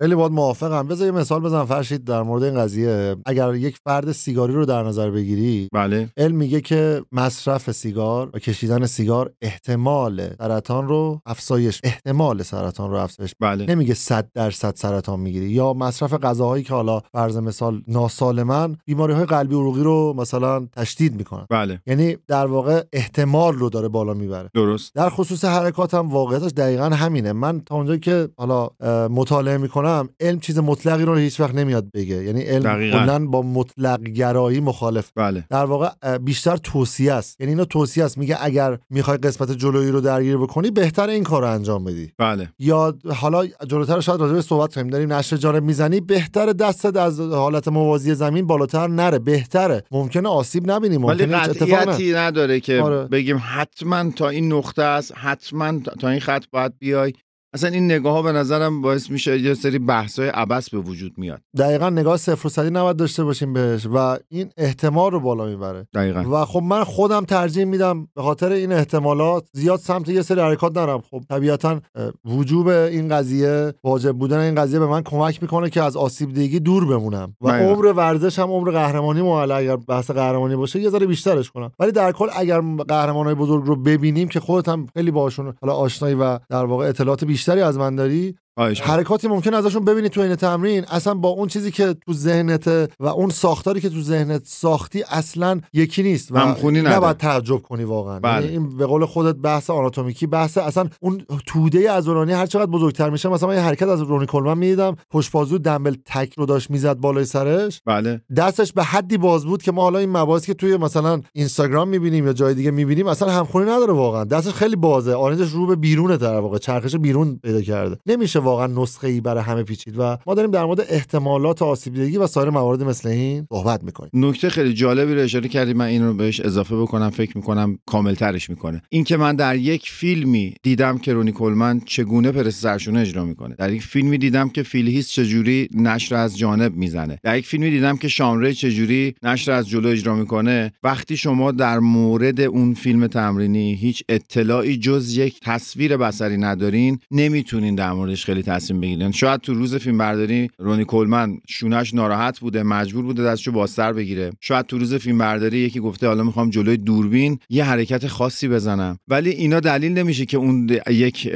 خیلی 0.01 0.15
باید 0.15 0.33
موافقم. 0.33 0.89
بذار 0.89 1.07
یه 1.07 1.13
مثال 1.13 1.41
بزن 1.41 1.65
فرشید 1.65 2.05
در 2.05 2.23
مورد 2.23 2.43
این 2.43 2.55
قضیه. 2.55 3.17
اگر 3.27 3.55
یک 3.55 3.77
فرد 3.85 4.13
سیگاری 4.13 4.53
رو 4.53 4.67
در 4.67 4.83
نظر 4.83 5.11
بگیری 5.11 5.69
بله. 5.73 6.09
علم 6.17 6.37
میگه 6.37 6.61
که 6.61 7.03
مصرف 7.13 7.71
سیگار 7.71 8.31
و 8.35 8.39
کشیدن 8.39 8.87
سیگار 8.87 9.33
احتمال 9.43 10.29
سرطان 10.39 10.89
رو 10.89 11.21
افزایش 11.27 11.81
احتمال 11.85 12.43
سرطان 12.43 12.91
رو 12.91 12.97
افزایش. 12.97 13.35
بله. 13.41 13.67
نمیگه 13.67 13.95
100 13.95 14.29
درصد 14.35 14.77
سرطان 14.77 15.21
می‌گیری. 15.21 15.51
یا 15.51 15.73
مصرف 15.73 16.15
غذاهایی 16.15 16.65
که 16.65 16.75
حالا 16.75 17.01
فرض 17.13 17.37
مثال 17.37 17.83
ناسالمن 17.89 18.77
بیماری 18.87 19.13
های 19.13 19.25
قلبی 19.25 19.55
عروقی 19.55 19.83
رو 19.83 20.15
مثلا 20.17 20.67
تشدید 20.67 21.17
می‌کنن. 21.17 21.47
بله. 21.51 21.81
یعنی 21.87 22.17
در 22.29 22.47
واقع 22.47 22.83
احتمال 22.93 23.55
رو 23.55 23.71
داره 23.71 23.89
بالا 23.89 24.15
می‌بره. 24.15 24.51
درست. 24.55 24.95
در 24.95 25.11
خصوص 25.11 25.45
حرکات 25.45 25.95
هم 25.95 26.09
واقعیتش 26.09 26.51
دقیقا 26.57 26.85
همینه. 26.85 27.33
من 27.33 27.61
تا 27.61 27.75
اونجایی 27.75 28.01
که 28.01 28.29
حالا 28.37 28.71
مطالعه 29.09 29.57
می‌کنم 29.59 29.92
علم 30.21 30.41
چیز 30.41 30.59
مطلقی 30.59 31.05
رو 31.05 31.17
هیچ 31.17 31.41
وقت 31.41 31.55
نمیاد 31.55 31.91
بگه. 31.95 32.25
یعنی 32.25 32.43
علم 32.43 32.91
کلا 32.91 33.27
با 33.27 33.43
مطلق 33.43 34.03
گرایی 34.03 34.61
مخالف. 34.61 35.11
بله. 35.17 35.45
در 35.51 35.65
واقع 35.65 36.19
بیشتر 36.19 36.57
توصیه 36.57 37.13
است. 37.13 37.41
یعنی 37.41 37.53
اینو 37.53 37.65
توصیه 37.65 38.05
است. 38.05 38.19
میگه 38.19 38.37
اگر 38.41 38.79
می‌خوای 38.91 39.17
قسمت 39.17 39.53
جلویی 39.53 39.91
رو 39.91 40.01
درگیر 40.01 40.37
بکنی 40.37 40.71
بهتر 40.71 41.09
این 41.09 41.25
کار 41.25 41.43
رو 41.43 41.49
انجام 41.49 41.85
بدی. 41.85 42.13
بله. 42.19 42.49
یا 42.59 42.95
حالا 43.15 43.47
جلوتر 43.47 44.01
شاید 44.01 44.21
راجع 44.21 44.35
به 44.35 44.43
صحبت 44.43 44.75
کنیم. 44.75 44.89
داریم 44.89 45.13
نشر 45.13 45.37
جانب 45.37 45.63
می‌زنی 45.63 46.01
بهتر 46.01 46.53
دستت 46.53 46.97
از 46.97 47.21
حالت 47.21 47.69
موازی 47.69 48.15
زمین 48.15 48.47
بالاتر 48.47 48.87
نره. 48.87 49.19
بهتره. 49.19 49.85
ممکنه 49.91 50.29
آسیب 50.29 50.71
نبینیم 50.71 51.01
ممکنه 51.01 51.37
ولی 51.37 51.55
قطعیتی 51.55 52.13
نداره 52.13 52.61
که 52.61 52.81
آره. 52.81 53.05
بگیم 53.05 53.43
حتما 53.45 54.11
تا 54.11 54.29
این 54.29 54.53
نقطه 54.53 54.83
است 54.83 55.13
حتما 55.17 55.79
تا 56.01 56.09
این 56.09 56.21
خط 56.21 56.45
باید 56.51 56.73
بیای. 56.79 57.13
اصلا 57.55 57.71
این 57.71 57.85
نگاه 57.85 58.13
ها 58.13 58.23
به 58.23 58.33
نظرم 58.33 58.83
باعث 58.83 59.11
میشه 59.11 59.39
یه 59.39 59.55
سری 59.55 59.79
بحث 59.79 60.19
های 60.19 60.29
عبس 60.29 60.71
به 60.71 60.79
وجود 60.79 61.13
میاد. 61.17 61.41
دقیقا 61.59 61.91
نگاه 61.91 62.17
صفر 62.17 62.47
و 62.47 62.51
صدی 62.51 62.71
نباید 62.71 62.97
داشته 62.97 63.25
باشیم 63.25 63.53
بهش 63.53 63.87
و 63.95 64.19
این 64.29 64.51
احتمال 64.57 65.11
رو 65.11 65.21
بالا 65.21 65.47
می‌بره. 65.47 65.87
دقیقا. 65.95 66.25
و 66.31 66.45
خب 66.45 66.63
من 66.63 66.85
خودم 66.85 67.25
ترجیح 67.25 67.65
میدم 67.65 68.09
به 68.17 68.23
خاطر 68.23 68.53
این 68.53 68.73
احتمالات 68.73 69.49
زیاد 69.53 69.79
سمت 69.79 70.09
یه 70.09 70.23
سری 70.23 70.41
حرکات 70.41 70.79
نرم. 70.79 71.03
خب 71.11 71.23
طبیعتا 71.29 71.81
وجوب 72.25 72.69
این 72.69 73.09
قضیه 73.09 73.75
واجب 73.85 74.13
بودن 74.13 74.39
این 74.39 74.55
قضیه 74.55 74.79
به 74.79 74.87
من 74.87 75.03
کمک 75.03 75.43
می‌کنه 75.43 75.71
که 75.71 75.83
از 75.83 75.97
آسیب 75.97 76.33
دیگی 76.33 76.61
دور 76.61 76.85
بمونم. 76.87 77.37
و 77.41 77.49
دقیقا. 77.49 77.73
عمر 77.73 77.87
ورزش 77.87 78.39
هم 78.39 78.51
عمر 78.51 78.71
قهرمانی 78.71 79.23
مو 79.23 79.31
اگر 79.31 79.77
بحث 79.77 80.11
قهرمانی 80.11 80.57
باشه 80.57 80.81
یه 80.81 80.91
ذره 80.91 81.07
بیشترش 81.07 81.51
کنم. 81.51 81.73
ولی 81.79 81.93
در 81.93 82.13
کل 82.13 82.29
اگر 82.37 82.61
قهرمانای 82.89 83.35
بزرگ 83.35 83.65
رو 83.67 83.77
ببینیم 83.77 84.29
که 84.29 84.41
خودت 84.41 84.69
هم 84.69 84.87
خیلی 84.95 85.11
باشون 85.11 85.55
حالا 85.61 85.75
آشنایی 85.75 86.15
و 86.15 86.39
در 86.51 86.65
واقع 86.65 86.89
اطلاعات 86.89 87.25
بیشتری 87.43 87.61
از 87.61 87.79
من 87.79 87.95
داری؟ 87.97 88.35
حرکاتی 88.59 89.29
ممکن 89.29 89.55
ازشون 89.55 89.85
ببینی 89.85 90.09
تو 90.09 90.21
این 90.21 90.35
تمرین. 90.35 90.85
اصلا 90.85 91.15
با 91.15 91.29
اون 91.29 91.49
چیزی 91.49 91.71
که 91.71 91.95
تو 92.07 92.13
ذهنت 92.13 92.69
و 93.01 93.07
اون 93.07 93.31
ساختاری 93.31 93.81
که 93.81 93.89
تو 93.89 94.01
ذهنت 94.01 94.43
ساختی 94.45 95.05
اصلا 95.11 95.61
یکی 95.73 96.03
نیست 96.03 96.33
و 96.33 96.39
نباید 96.71 97.17
تعجب 97.17 97.57
کنی 97.57 97.85
واقعا. 97.85 98.21
بله. 98.21 98.43
یعنی 98.43 98.57
این 98.57 98.77
به 98.77 98.87
قول 98.87 99.05
خودت 99.05 99.35
بحث 99.35 99.71
آناتومیکی 99.71 100.27
بحث 100.27 100.59
اصلا 100.59 100.89
اون 101.01 101.23
توده 101.47 101.93
عضلانی 101.93 102.33
هر 102.33 102.47
چقدر 102.47 102.71
بزرگتر 102.71 103.11
میشه 103.11 103.29
مثلا 103.29 103.49
من 103.49 103.55
یه 103.55 103.61
حرکت 103.61 103.89
از 103.89 104.01
رونی 104.01 104.27
کولمن 104.27 104.59
می‌دیدم. 104.59 104.97
پشت 105.11 105.33
بازو 105.33 105.59
دمبل 105.59 105.95
تک 106.07 106.35
رو 106.39 106.47
داشت 106.47 106.71
می‌زد 106.71 106.97
بالای 106.97 107.25
سرش. 107.25 107.81
بله. 107.87 108.21
دستش 108.37 108.73
به 108.73 108.85
حدی 108.85 109.17
باز 109.17 109.45
بود 109.45 109.63
که 109.63 109.73
ما 109.73 109.83
حالا 109.83 109.99
این 109.99 110.11
مباحثی 110.11 110.47
که 110.47 110.55
توی 110.55 110.77
مثلا 110.77 111.21
اینستاگرام 111.33 111.89
می‌بینیم 111.89 112.27
یا 112.27 112.33
جای 112.33 112.55
دیگه 112.55 112.71
می‌بینیم 112.71 113.07
اصلا 113.07 113.31
همخونی 113.31 113.71
نداره 113.71 113.93
واقعا. 113.93 114.25
دستش 114.25 114.53
خیلی 114.53 114.77
بازه. 114.77 115.15
آرنجش 115.15 115.51
رو 115.51 115.67
به 115.67 115.77
بیرونه 115.77 116.17
در 116.17 116.41
واقع 116.41 116.59
چرخش 116.59 116.97
بیرون 116.97 117.41
پیدا 117.43 117.63
کرده. 117.63 117.97
نمیشه 118.07 118.42
واقعا 118.43 118.67
نسخه 118.67 119.09
ای 119.09 119.21
برای 119.21 119.43
همه 119.43 119.63
پیچید 119.63 119.95
و 119.99 120.19
ما 120.27 120.35
داریم 120.35 120.51
در 120.51 120.65
مورد 120.65 120.81
احتمالات 120.89 121.63
آسیب 121.63 121.95
دیدگی 121.95 122.17
و 122.17 122.27
سایر 122.27 122.51
موارد 122.51 122.83
مثل 122.83 123.09
این 123.09 123.47
صحبت 123.53 123.85
می‌کنیم. 123.85 124.11
نکته 124.15 124.51
خیلی 124.51 124.73
جالبی 124.73 125.15
رو 125.15 125.21
اشاره 125.21 125.49
کردیم 125.49 125.77
من 125.77 125.85
این 125.85 126.05
رو 126.05 126.15
بهش 126.15 126.41
اضافه 126.41 126.77
بکنم. 126.77 127.11
فکر 127.11 127.37
می‌کنم 127.37 127.79
کامل 127.87 128.15
ترش 128.15 128.51
می‌کنه. 128.51 128.83
این 128.89 129.05
که 129.05 129.17
من 129.17 129.37
در 129.37 129.57
یک 129.57 129.91
فیلمی 129.91 130.55
دیدم 130.63 130.99
که 130.99 131.13
رونی 131.13 131.33
کولمن 131.33 131.81
چگونه 131.87 132.33
پرس 132.33 132.61
سرشونه 132.61 133.01
اجرا 133.01 133.25
می‌کنه. 133.25 133.55
در 133.59 133.73
یک 133.73 133.83
فیلمی 133.83 134.19
دیدم 134.19 134.49
که 134.49 134.63
فیلهیس 134.63 135.11
چجوری 135.11 135.69
نشر 135.75 136.15
از 136.15 136.39
جانب 136.39 136.77
می‌زنه. 136.77 137.19
در 137.23 137.39
یک 137.39 137.47
فیلمی 137.47 137.71
دیدم 137.71 137.97
که 137.97 138.09
شامره 138.09 138.55
چجوری 138.55 139.15
نشر 139.23 139.53
از 139.53 139.69
جلو 139.69 139.89
اجرا 139.89 140.15
می‌کنه. 140.15 140.73
وقتی 140.83 141.17
شما 141.17 141.53
در 141.53 141.79
مورد 141.79 142.41
اون 142.41 142.75
فیلم 142.75 143.07
تمرینی 143.07 143.75
هیچ 143.75 144.05
اطلاعی 144.09 144.77
جز 144.77 145.17
یک 145.17 145.41
تصویر 145.43 145.97
بصری 145.97 146.37
ندارین 146.37 146.99
نمی‌تونین 147.11 147.75
در 147.75 147.93
موردش 147.93 148.25
خیلی 148.33 148.43
تصمیم 148.43 148.81
بگیرین 148.81 149.13
شاید 149.13 149.41
تو 149.41 149.55
روز 149.55 149.75
فیلم 149.75 149.99
برداری 149.99 150.51
رونی 150.59 150.85
کولمن 150.85 151.39
شونش 151.49 151.95
ناراحت 151.95 152.41
بوده 152.41 152.63
مجبور 152.63 153.05
بوده 153.05 153.23
دستشو 153.23 153.53
بازتر 153.53 153.93
بگیره. 153.93 154.33
شاید 154.41 154.67
تو 154.67 154.79
روز 154.79 154.95
فیلم 154.95 155.19
برداری 155.19 155.59
یکی 155.59 155.81
گفته 155.81 156.07
حالا 156.07 156.25
می‌خوام 156.25 156.51
جلوی 156.51 156.77
دوربین 156.77 157.39
یه 157.49 157.65
حرکت 157.65 158.07
خاصی 158.07 158.49
بزنم. 158.49 158.99
ولی 159.09 159.31
اینا 159.31 159.61
دلیل 159.61 159.93
نمیشه 159.93 160.27
که 160.27 160.37
اون 160.37 160.71
یک 160.91 161.33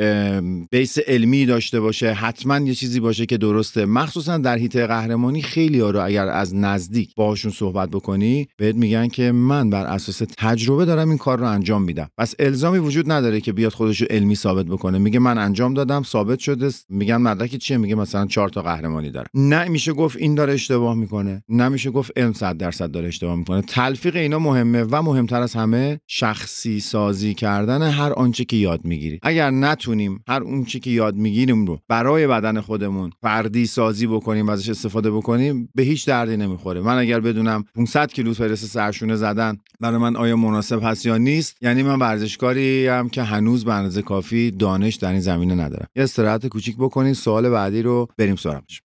بیس 0.70 0.98
علمی 0.98 1.46
داشته 1.46 1.80
باشه 1.80 2.12
حتما 2.12 2.58
یه 2.58 2.74
چیزی 2.74 3.00
باشه 3.00 3.26
که 3.26 3.36
درسته. 3.36 3.86
مخصوصا 3.86 4.38
در 4.38 4.58
هیته 4.58 4.86
قهرمانی 4.86 5.42
خیلی 5.42 5.80
ها 5.80 5.90
رو 5.90 6.04
اگر 6.04 6.28
از 6.28 6.54
نزدیک 6.54 7.14
باهاشون 7.14 7.52
صحبت 7.52 7.90
بکنی 7.90 8.48
بهت 8.56 8.74
میگن 8.74 9.08
که 9.08 9.32
من 9.32 9.70
بر 9.70 9.86
اساس 9.86 10.22
تجربه 10.38 10.84
دارم 10.84 11.08
این 11.08 11.18
کار 11.18 11.38
رو 11.38 11.46
انجام 11.46 11.82
میدم. 11.82 12.08
پس 12.18 12.34
الزامی 12.38 12.78
وجود 12.78 13.12
نداره 13.12 13.40
که 13.40 13.52
بیاد 13.52 13.72
خودش 13.72 14.00
رو 14.00 14.06
علمی 14.10 14.34
ثابت 14.34 14.66
بکنه. 14.66 14.98
میگه 14.98 15.18
من 15.18 15.38
انجام 15.38 15.74
دادم 15.74 16.02
ثابت 16.02 16.38
شده 16.38 16.70
میگن 16.88 17.16
مدرک 17.16 17.56
چیه؟ 17.56 17.76
میگه 17.76 17.94
مثلا 17.94 18.26
چهار 18.26 18.48
تا 18.48 18.62
قهرمانی 18.62 19.10
داره. 19.10 19.26
نه 19.34 19.68
میشه 19.68 19.92
گفت 19.92 20.16
این 20.16 20.34
داره 20.34 20.52
اشتباه 20.52 20.94
می‌کنه. 20.94 21.42
نمیشه 21.48 21.90
گفت 21.90 22.12
علم 22.16 22.32
100 22.32 22.56
درصد 22.56 22.90
داره 22.90 23.08
اشتباه 23.08 23.36
می‌کنه. 23.36 23.62
تلفیق 23.62 24.16
اینا 24.16 24.38
مهمه 24.38 24.82
و 24.82 25.02
مهمتر 25.02 25.42
از 25.42 25.54
همه 25.54 26.00
شخصی 26.06 26.80
سازی 26.80 27.34
کردن 27.34 27.82
هر 27.82 28.12
آنچه 28.12 28.44
که 28.44 28.56
یاد 28.56 28.84
می‌گیری. 28.84 29.18
اگر 29.22 29.50
نتونیم 29.50 30.24
هر 30.28 30.42
اونچه 30.42 30.78
که 30.78 30.90
یاد 30.90 31.14
می‌گیریم 31.14 31.66
رو 31.66 31.78
برای 31.88 32.26
بدن 32.26 32.60
خودمون 32.60 33.10
فردی 33.22 33.66
سازی 33.66 34.06
بکنیم 34.06 34.46
و 34.46 34.50
ازش 34.50 34.68
استفاده 34.68 35.10
بکنیم 35.10 35.68
به 35.74 35.82
هیچ 35.82 36.06
دردی 36.06 36.36
نمی‌خوره. 36.36 36.80
من 36.80 36.98
اگر 36.98 37.20
بدونم 37.20 37.64
500 37.74 38.12
کیلو 38.12 38.34
پرس 38.34 38.64
سرشونه 38.64 39.16
زدن 39.16 39.58
برای 39.80 39.98
من 39.98 40.16
آیا 40.16 40.36
مناسب 40.36 40.80
هست 40.82 41.06
یا 41.06 41.16
نیست؟ 41.16 41.56
یعنی 41.62 41.82
من 41.82 41.98
ورزشکاری 41.98 42.86
هم 42.86 43.08
که 43.08 43.22
هنوز 43.22 43.64
به 43.64 43.74
اندازه 43.74 44.02
کافی 44.02 44.50
دانش 44.50 44.94
در 44.94 45.10
این 45.10 45.20
زمینه 45.20 45.54
ندارم. 45.54 45.86
یه 45.96 46.02
استراحت 46.02 46.46
کوچیک 46.46 46.75
بکنید. 46.78 47.14
سوال 47.14 47.50
بعدی 47.50 47.82
رو 47.82 48.08
بریم 48.18 48.36
سراغش. 48.36 48.85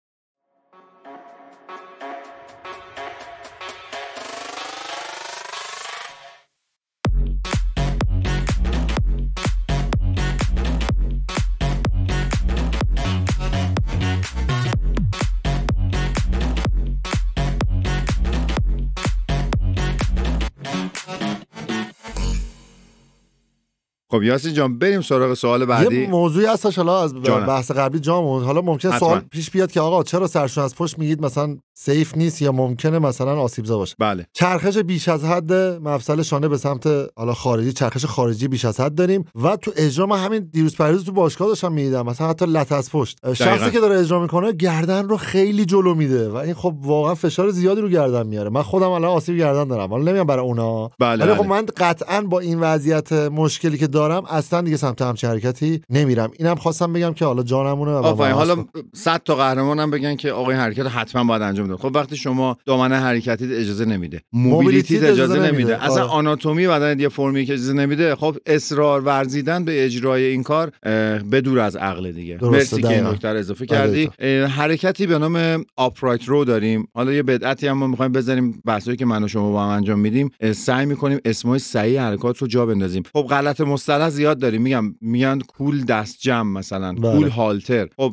خب 24.11 24.23
یاسین 24.23 24.55
جان 24.55 24.79
بریم 24.79 25.01
سراغ 25.01 25.35
سوال 25.35 25.65
بعدی 25.65 26.01
یه 26.01 26.11
موضوعی 26.11 26.47
هستش 26.47 26.77
حالا 26.77 27.03
از 27.03 27.15
جانم. 27.23 27.47
بحث 27.47 27.71
قبلی 27.71 28.01
جامون 28.01 28.45
حالا 28.45 28.61
ممکن. 28.61 28.99
سوال 28.99 29.21
پیش 29.21 29.51
بیاد 29.51 29.73
که 29.73 29.81
آقا 29.81 30.03
چرا 30.03 30.27
سرشون 30.27 30.65
از 30.65 30.75
پشت 30.75 30.99
میگید 30.99 31.25
مثلا 31.25 31.57
سیف 31.83 32.17
نیست 32.17 32.43
یا 32.43 32.53
ممکنه 32.53 32.99
مثلا 32.99 33.41
آسیبزا 33.41 33.79
باشه. 33.79 33.95
بله. 33.99 34.27
چرخش 34.33 34.79
بیش 34.79 35.09
از 35.09 35.25
حد 35.25 35.53
مفصل 35.53 36.23
شانه 36.23 36.49
به 36.49 36.57
سمت 36.57 36.87
حالا 37.17 37.35
خارجی 37.35 37.73
چرخش 37.73 38.05
خارجی 38.05 38.49
بیش 38.49 38.65
از 38.65 38.81
حد 38.81 38.95
داریم 38.95 39.25
و 39.43 39.57
تو 39.57 39.73
اجرا 39.77 40.07
من 40.07 40.25
همین 40.25 40.49
دیروز 40.53 40.77
پریروز 40.77 41.05
تو 41.05 41.13
باشگاه 41.13 41.49
داشتم 41.49 41.73
می‌دیدم. 41.73 42.07
مثلا 42.07 42.29
حتی 42.29 42.47
لت 42.47 42.73
از 42.73 42.91
پشت. 42.91 43.19
دقیقاً. 43.23 43.45
شخصی 43.45 43.71
که 43.71 43.81
داره 43.81 43.99
اجرا 43.99 44.21
می‌کنه 44.21 44.53
گردن 44.53 45.09
رو 45.09 45.17
خیلی 45.17 45.65
جلو 45.65 45.95
میده 45.95 46.29
و 46.29 46.37
این 46.37 46.55
خب 46.55 46.75
واقعا 46.83 47.15
فشار 47.15 47.51
زیادی 47.51 47.81
رو 47.81 47.89
گردن 47.89 48.27
میاره 48.27 48.51
من 48.51 48.63
خودم 48.63 48.91
الان 48.91 49.11
آسیب 49.11 49.37
گردن 49.37 49.69
دارم. 49.69 49.91
حالا 49.91 50.05
نمیگم 50.05 50.25
برای 50.25 50.45
اونا. 50.45 50.91
بله, 50.99 51.25
ولی 51.25 51.35
خب 51.35 51.41
بله. 51.41 51.49
من 51.49 51.67
قطعا 51.77 52.21
با 52.21 52.41
این 52.41 52.61
وضعیت 52.61 53.13
مشکلی 53.13 53.79
که 53.79 53.87
دارم 53.87 54.25
اصلا 54.25 54.61
دیگه 54.61 54.77
سمت 54.77 55.03
همچین 55.03 55.31
حرکتی 55.31 55.81
نمیرم. 55.91 56.31
اینم 56.39 56.55
خواستم 56.55 56.93
بگم 56.93 57.13
که 57.13 57.25
حالا 57.25 57.43
جانمونه 57.43 57.93
حالا 57.93 58.57
هست. 58.57 58.69
100 58.95 59.23
تا 59.25 59.35
قهرمانم 59.35 59.91
بگن 59.91 60.17
که 60.17 60.33
آقا 60.33 60.51
این 60.51 60.61
حرکت 60.61 60.87
حتما 60.87 61.25
باید 61.25 61.43
انجام 61.43 61.70
بده 61.71 61.83
خب 61.89 61.97
وقتی 61.97 62.17
شما 62.17 62.57
دامنه 62.67 62.97
حرکتی 62.97 63.55
اجازه 63.55 63.85
نمیده 63.85 64.21
موبیلیتی 64.33 64.97
اجازه 64.97 65.13
اجازه 65.13 65.35
نمیده. 65.35 65.53
نمیده. 65.53 65.85
اصلا 65.85 66.03
آره. 66.03 66.13
آناتومی 66.13 66.67
بدن 66.67 67.01
یه 67.01 67.09
فرمی 67.09 67.47
که 67.47 67.53
اجازه 67.53 67.73
نمیده 67.73 68.15
خب 68.15 68.37
اصرار 68.47 69.01
ورزیدن 69.01 69.65
به 69.65 69.85
اجرای 69.85 70.25
این 70.25 70.43
کار 70.43 70.73
اه، 70.83 71.19
بدور 71.19 71.59
از 71.59 71.77
عقل 71.77 72.13
دیگه. 72.13 72.39
مرسی 72.43 72.83
که 72.83 72.89
این. 72.89 73.07
نکته 73.07 73.29
اضافه 73.29 73.67
بله، 73.67 73.79
کردی. 73.79 74.27
حرکتی 74.45 75.07
به 75.07 75.19
نام 75.19 75.65
آپرایت 75.77 76.25
رو 76.25 76.45
داریم. 76.45 76.89
حالا 76.95 77.13
یه 77.13 77.23
بدعتی 77.23 77.67
هم 77.67 77.79
ما 77.79 77.87
می‌خوایم 77.87 78.13
بذاریم 78.13 78.63
بحثایی 78.65 78.97
که 78.97 79.07
من 79.07 79.25
و 79.25 79.29
شما 79.29 79.53
با 79.53 79.65
هم 79.65 79.69
انجام 79.69 79.99
میدیم. 79.99 80.31
سعی 80.55 80.87
می‌کنیم 80.87 81.19
اسمای 81.25 81.59
صحیح 81.59 82.01
حرکات 82.01 82.39
رو 82.39 82.47
جا 82.47 82.67
بندازیم. 82.67 83.03
خب 83.13 83.23
غلط 83.23 83.61
مصطلح 83.61 84.09
زیاد 84.09 84.39
داریم. 84.39 84.63
میگم 84.63 84.95
میگن 85.01 85.39
کول 85.39 85.85
دست 85.85 86.21
جمع 86.21 86.59
مثلا 86.59 86.93
بله. 86.93 87.13
کول 87.13 87.29
هالتر 87.29 87.89
خب 87.97 88.13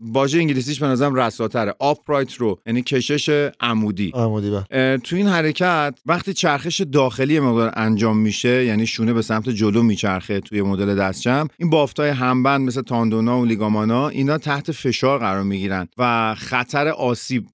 واژه 0.00 0.38
انگلیسیش 0.38 0.80
به 0.80 0.86
نظرم 0.86 1.14
رساتره. 1.14 1.74
آپرایت 1.78 2.34
رو 2.34 2.60
یعنی 2.68 2.82
کشش 2.82 3.50
عمودی. 3.60 4.12
عمودی 4.14 4.50
بله. 4.50 4.98
تو 4.98 5.16
این 5.16 5.26
حرکت 5.26 5.98
وقتی 6.06 6.32
چرخش 6.32 6.80
داخلی 6.80 7.40
مقدار 7.40 7.72
انجام 7.76 8.18
میشه 8.18 8.64
یعنی 8.64 8.86
شونه 8.86 9.12
به 9.12 9.22
سمت 9.22 9.48
جلو 9.48 9.82
میچرخه 9.82 10.40
توی 10.40 10.62
مدل 10.62 10.94
دستجم 10.96 11.48
این 11.58 11.70
بافتای 11.70 12.10
همبند 12.10 12.66
مثل 12.66 12.82
تاندونا 12.82 13.40
و 13.40 13.44
لیگامانا 13.44 14.08
اینا 14.08 14.38
تحت 14.38 14.72
فشار 14.72 15.18
قرار 15.18 15.42
می‌گیرن 15.42 15.88
و 15.98 16.34
خطر 16.34 16.88
آسیب 16.88 17.44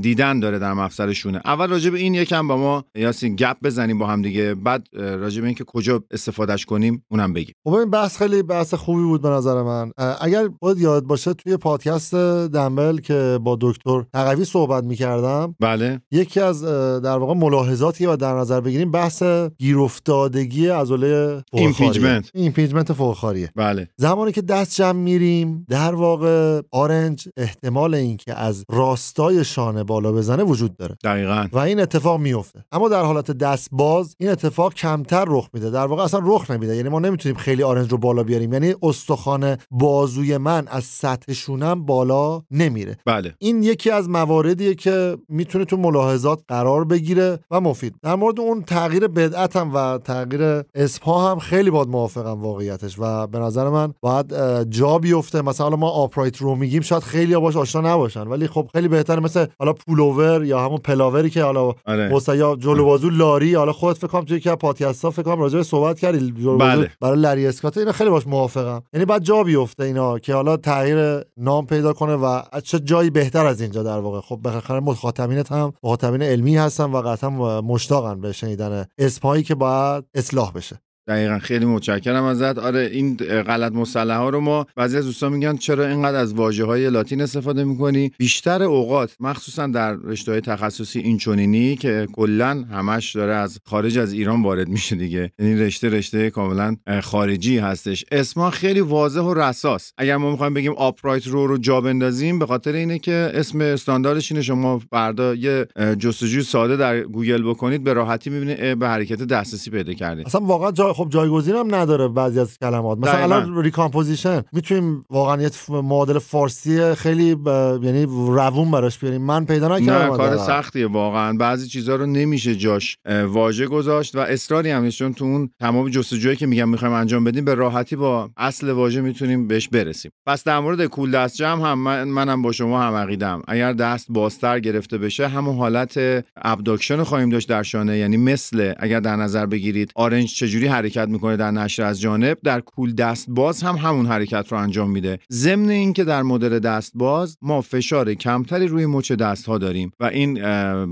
دیدن 0.00 0.40
داره 0.40 0.58
در 0.58 0.72
مفصل 0.72 1.12
شونه. 1.12 1.40
اول 1.44 1.70
راجع 1.70 1.90
به 1.90 1.98
این 1.98 2.14
یکم 2.14 2.48
با 2.48 2.56
ما 2.56 2.84
یاسین 2.94 3.36
گپ 3.36 3.56
بزنیم 3.62 3.98
با 3.98 4.06
هم 4.06 4.22
دیگه. 4.22 4.54
بعد 4.54 4.86
اه، 4.96 5.16
راجع 5.16 5.40
به 5.40 5.46
اینکه 5.46 5.64
کجا 5.64 6.02
استفادهش 6.10 6.64
کنیم 6.64 7.04
اونم 7.10 7.32
بگیم. 7.32 7.54
خب 7.64 7.74
این 7.74 7.90
بحث 7.90 8.18
خیلی 8.18 8.42
بحث 8.42 8.74
خوبی 8.74 9.02
بود 9.02 9.22
به 9.22 9.28
نظر 9.28 9.62
من. 9.62 9.92
اگر 10.20 10.48
خودت 10.60 10.80
یادت 10.80 11.04
باشه 11.04 11.34
توی 11.34 11.56
پادکست 11.56 12.14
دمبل 12.14 12.98
که 12.98 13.38
با 13.42 13.58
دکتر 13.60 14.04
تقوی 14.12 14.44
صحبت 14.48 14.84
می‌کردم 14.84 15.54
بله. 15.60 16.00
یکی 16.10 16.40
از 16.40 16.64
در 17.02 17.18
واقع 17.18 17.34
ملاحظاتی 17.34 17.98
که 17.98 18.06
باید 18.06 18.20
در 18.20 18.34
نظر 18.34 18.60
بگیریم 18.60 18.90
بحث 18.90 19.22
گیرافتادگی 19.58 20.68
عضله 20.68 21.44
Impingement. 21.56 22.30
impingement 22.34 22.92
فوق 22.92 23.14
خاریه 23.14 23.50
بله. 23.56 23.88
زمانی 23.96 24.32
که 24.32 24.42
دست 24.42 24.74
جمع 24.74 24.92
میریم 24.92 25.66
در 25.68 25.94
واقع 25.94 26.60
آرنج 26.70 27.28
احتمال 27.36 27.94
اینکه 27.94 28.34
از 28.34 28.64
راستای 28.70 29.44
شانه 29.44 29.84
بالا 29.84 30.12
بزنه 30.12 30.42
وجود 30.42 30.76
داره. 30.76 30.96
دقیقا. 31.04 31.46
و 31.52 31.58
این 31.58 31.80
اتفاق 31.80 32.20
میفته 32.20 32.64
اما 32.72 32.88
در 32.88 33.02
حالت 33.02 33.30
دست 33.30 33.68
باز 33.72 34.16
این 34.18 34.30
اتفاق 34.30 34.74
کمتر 34.74 35.24
رخ 35.28 35.48
میده. 35.54 35.70
در 35.70 35.86
واقع 35.86 36.02
اصلا 36.02 36.20
رخ 36.24 36.50
نمیده. 36.50 36.76
یعنی 36.76 36.88
ما 36.88 36.98
نمی‌تونیم 36.98 37.36
خیلی 37.38 37.62
آرنج 37.62 37.92
رو 37.92 37.98
بالا 37.98 38.22
بیاریم. 38.22 38.52
یعنی 38.52 38.74
استخوان 38.82 39.56
بازوی 39.70 40.36
من 40.36 40.68
از 40.68 40.84
سطح 40.84 41.32
شونم 41.32 41.86
بالا 41.86 42.42
نمیره. 42.50 42.96
بله. 43.06 43.34
این 43.38 43.62
یکی 43.62 43.90
از 43.90 44.08
مواردیه 44.38 44.74
که 44.74 45.18
می‌تونه 45.28 45.64
تو 45.64 45.76
ملاحظات 45.76 46.40
قرار 46.48 46.84
بگیره 46.84 47.38
و 47.50 47.60
مفید. 47.60 47.94
در 48.02 48.14
مورد 48.14 48.40
اون 48.40 48.62
تغییر 48.62 49.06
بدعت 49.08 49.56
هم 49.56 49.74
و 49.74 49.98
تغییر 49.98 50.62
اسپا 50.74 51.30
هم 51.30 51.38
خیلی 51.38 51.70
باد 51.70 51.88
موافقم 51.88 52.42
واقعیتش 52.42 52.96
و 52.98 53.26
به 53.26 53.38
نظر 53.38 53.68
من 53.68 53.94
باید 54.00 54.32
جا 54.70 54.98
بیفته. 54.98 55.42
مثلا 55.42 55.76
ما 55.76 55.88
آپرایت 55.88 56.36
رو 56.36 56.54
میگیم 56.54 56.82
شاید 56.82 57.02
خیلی 57.02 57.36
باش 57.36 57.56
آشنا 57.56 57.94
نباشن 57.94 58.26
ولی 58.26 58.46
خب 58.46 58.68
خیلی 58.72 58.88
بهتره 58.88 59.20
مثل 59.20 59.46
حالا 59.58 59.72
پولوور 59.72 60.44
یا 60.44 60.60
همون 60.60 60.78
پلاوری 60.78 61.30
که 61.30 61.42
حالا 61.42 61.74
آره. 61.86 62.20
یا 62.28 62.56
جلو 62.56 62.84
بازو 62.84 63.10
لاری. 63.10 63.54
حالا 63.54 63.72
خودت 63.72 63.98
فکر 63.98 64.06
کنم 64.06 64.24
توی 64.24 64.36
یکی 64.36 64.50
از 64.50 64.56
پادکست‌ها 64.56 65.10
فکر 65.10 65.22
کنم 65.22 65.40
راجع 65.40 65.56
به 65.56 65.62
صحبت 65.62 65.98
کردی. 65.98 66.32
بله. 66.58 66.90
برای 67.00 67.20
لری 67.20 67.46
اسکات 67.46 67.78
اینا 67.78 67.92
خیلی 67.92 68.10
باش 68.10 68.26
موافقم. 68.26 68.82
یعنی 68.92 69.04
بعد 69.06 69.22
جا 69.22 69.42
بیفته 69.42 69.84
اینا 69.84 70.18
که 70.18 70.34
حالا 70.34 70.56
تغییر 70.56 71.24
نام 71.36 71.66
پیدا 71.66 71.92
کنه 71.92 72.14
و 72.14 72.40
چه 72.64 72.80
جایی 72.80 73.10
بهتر 73.10 73.46
از 73.46 73.60
اینجا 73.60 73.82
در 73.82 73.98
واقع. 73.98 74.20
خب 74.28 74.36
بالاخره 74.36 74.80
مخاطبینت 74.80 75.52
هم 75.52 75.72
مخاطبین 75.82 76.22
علمی 76.22 76.56
هستن 76.56 76.84
و 76.84 76.96
قطعا 76.96 77.60
مشتاقن 77.60 78.20
به 78.20 78.32
شنیدن 78.32 78.86
اسمایی 78.98 79.42
که 79.42 79.54
باید 79.54 80.04
اصلاح 80.14 80.52
بشه. 80.52 80.80
دقیقا 81.08 81.38
خیلی 81.38 81.64
متشکرم 81.64 82.24
ازت. 82.24 82.58
آره 82.58 82.90
این 82.92 83.16
غلط 83.16 83.72
مصطلح 83.72 84.16
ها 84.16 84.28
رو 84.28 84.40
ما 84.40 84.66
بعضی 84.76 84.96
از 84.96 85.04
دوستان 85.04 85.32
میگن 85.32 85.56
چرا 85.56 85.86
اینقدر 85.86 86.18
از 86.18 86.34
واژه 86.34 86.64
های 86.64 86.90
لاتین 86.90 87.20
استفاده 87.20 87.64
می‌کنی؟ 87.64 88.12
بیشتر 88.18 88.62
اوقات 88.62 89.16
مخصوصا 89.20 89.66
در 89.66 89.92
رشته 89.92 90.32
های 90.32 90.40
تخصصی 90.40 90.98
اینچنینی 90.98 91.76
که 91.76 92.06
کلا 92.12 92.64
همش 92.72 93.16
داره 93.16 93.34
از 93.34 93.58
خارج 93.64 93.98
از 93.98 94.12
ایران 94.12 94.42
وارد 94.42 94.68
میشه 94.68 94.96
دیگه. 94.96 95.32
یعنی 95.38 95.54
رشته 95.56 95.88
رشته 95.88 96.30
کاملا 96.30 96.76
خارجی 97.02 97.58
هستش. 97.58 98.04
اسما 98.12 98.50
خیلی 98.50 98.80
واضح 98.80 99.20
و 99.20 99.34
رساس. 99.34 99.92
اگر 99.98 100.16
ما 100.16 100.30
می‌خوایم 100.30 100.54
بگیم 100.54 100.72
آپرایت 100.72 101.26
رو 101.26 101.46
رو 101.46 101.58
جا 101.58 101.80
بندازیم 101.80 102.38
به 102.38 102.46
خاطر 102.46 102.72
اینه 102.72 102.98
که 102.98 103.30
اسم 103.34 103.60
استانداردش 103.60 104.32
اینه. 104.32 104.42
شما 104.42 104.78
فردا 104.78 105.34
یه 105.34 105.66
جستجوی 105.98 106.42
ساده 106.42 106.76
در 106.76 107.00
گوگل 107.00 107.42
بکنید 107.42 107.84
به 107.84 107.92
راحتی 107.92 108.30
می‌بینید 108.30 108.78
به 108.78 108.88
حرکت 108.88 109.22
دسترسی 109.22 109.70
پیدا 109.70 109.92
کردید. 109.92 110.26
اصلا 110.26 110.40
واقعا 110.40 110.72
جا 110.72 110.97
خب 110.98 111.08
جایگزین 111.10 111.54
هم 111.54 111.74
نداره 111.74 112.08
بعضی 112.08 112.40
از 112.40 112.58
کلمات. 112.58 112.98
مثلا. 112.98 113.22
الان 113.22 113.62
recomposition 113.62 114.42
می‌تونیم 114.52 115.04
واقعا 115.10 115.42
یه 115.42 115.50
معادل 115.68 116.18
فارسی 116.18 116.94
خیلی 116.94 117.34
ب- 117.34 117.48
یعنی 117.82 118.06
روون 118.06 118.70
براش 118.70 118.98
بیاریم. 118.98 119.22
من 119.22 119.44
پیدا 119.44 119.76
نکردم 119.76 120.16
کار. 120.16 120.36
سختیه 120.36 120.86
واقعا. 120.86 121.32
بعضی 121.32 121.68
چیزها 121.68 121.94
رو 121.96 122.06
نمیشه 122.06 122.54
جاش 122.54 122.96
واژه 123.26 123.66
گذاشت 123.66 124.16
و 124.16 124.18
اصراری 124.18 124.70
هم 124.70 124.88
چون 124.88 125.14
تو 125.14 125.24
اون 125.24 125.50
تمام 125.60 125.88
جستجویی 125.88 126.36
که 126.36 126.46
میگم 126.46 126.68
می‌خوایم 126.68 126.94
انجام 126.94 127.24
بدیم 127.24 127.44
به 127.44 127.54
راحتی 127.54 127.96
با 127.96 128.30
اصل 128.36 128.70
واژه 128.70 129.00
می‌تونیم 129.00 129.48
بهش 129.48 129.68
برسیم. 129.68 130.10
پس 130.26 130.44
در 130.44 130.60
مورد 130.60 130.86
کول 130.86 131.10
دست 131.10 131.36
جمع 131.36 131.70
هم 131.70 131.78
من 131.78 132.04
منم 132.04 132.42
با 132.42 132.52
شما 132.52 132.82
هم 132.82 132.94
عقیدم 132.94 133.42
اگر 133.48 133.72
دست 133.72 134.06
بازتر 134.10 134.60
گرفته 134.60 134.98
بشه 134.98 135.28
همون 135.28 135.56
حالت 135.56 136.24
abduction 136.36 137.02
خواهیم 137.02 137.28
داشت 137.28 137.48
در 137.48 137.62
شانه. 137.62 137.98
یعنی 137.98 138.16
مثل 138.16 138.72
اگر 138.78 139.00
در 139.00 139.16
نظر 139.16 139.46
بگیرید 139.46 139.92
آرنج 139.94 140.34
چجوری 140.34 140.66
حرکت 140.66 140.87
حرکت 140.88 141.08
می‌کنه 141.08 141.36
در 141.36 141.50
نشر 141.50 141.82
از 141.82 142.00
جانب 142.00 142.38
در 142.44 142.60
کول 142.60 142.94
دست 142.94 143.26
باز 143.28 143.62
هم 143.62 143.76
همون 143.76 144.06
حرکت 144.06 144.46
رو 144.48 144.58
انجام 144.58 144.90
میده. 144.90 145.18
ضمن 145.32 145.68
اینکه 145.68 146.04
در 146.04 146.22
مدل 146.22 146.58
دست 146.58 146.92
باز 146.94 147.36
ما 147.42 147.60
فشار 147.60 148.14
کمتری 148.14 148.68
روی 148.68 148.86
مچ 148.86 149.12
دست 149.12 149.46
ها 149.46 149.58
داریم 149.58 149.90
و 150.00 150.04
این 150.04 150.42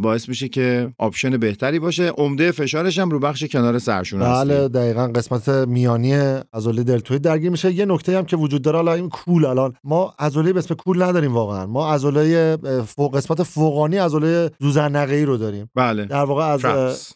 باعث 0.01 0.29
میشه 0.29 0.49
که 0.49 0.93
option 0.99 1.37
بهتری 1.37 1.79
باشه. 1.79 2.09
عمده 2.09 2.51
فشارش 2.51 2.99
هم 2.99 3.11
رو 3.11 3.19
بخش 3.19 3.45
کنار 3.45 3.79
سرشونه 3.79 4.21
بله 4.21 4.69
دقیقا 4.69 5.07
قسمت 5.07 5.49
میانی 5.49 6.15
عضله 6.53 6.83
دلتوید 6.83 7.23
درگیر 7.23 7.51
میشه. 7.51 7.73
یه 7.73 7.85
نکته 7.85 8.19
هم 8.19 8.25
که 8.25 8.37
وجود 8.37 8.63
داره 8.63 8.77
حالا 8.77 8.93
این 8.93 9.09
کول 9.09 9.45
الان. 9.45 9.75
ما 9.85 10.15
عضله 10.19 10.53
به 10.53 10.59
اسم 10.59 10.75
کول 10.75 11.03
نداریم 11.03 11.35
واقعا. 11.35 11.67
ما 11.67 11.93
عضله 11.93 12.57
فوق 12.87 13.17
قسمت 13.17 13.43
فوقانی 13.43 13.97
عضله 13.97 14.51
ذوزنقه‌ای 14.61 15.25
رو 15.25 15.37
داریم. 15.37 15.71
بله. 15.75 16.05
در 16.05 16.25
واقع 16.25 16.45
از 16.45 16.65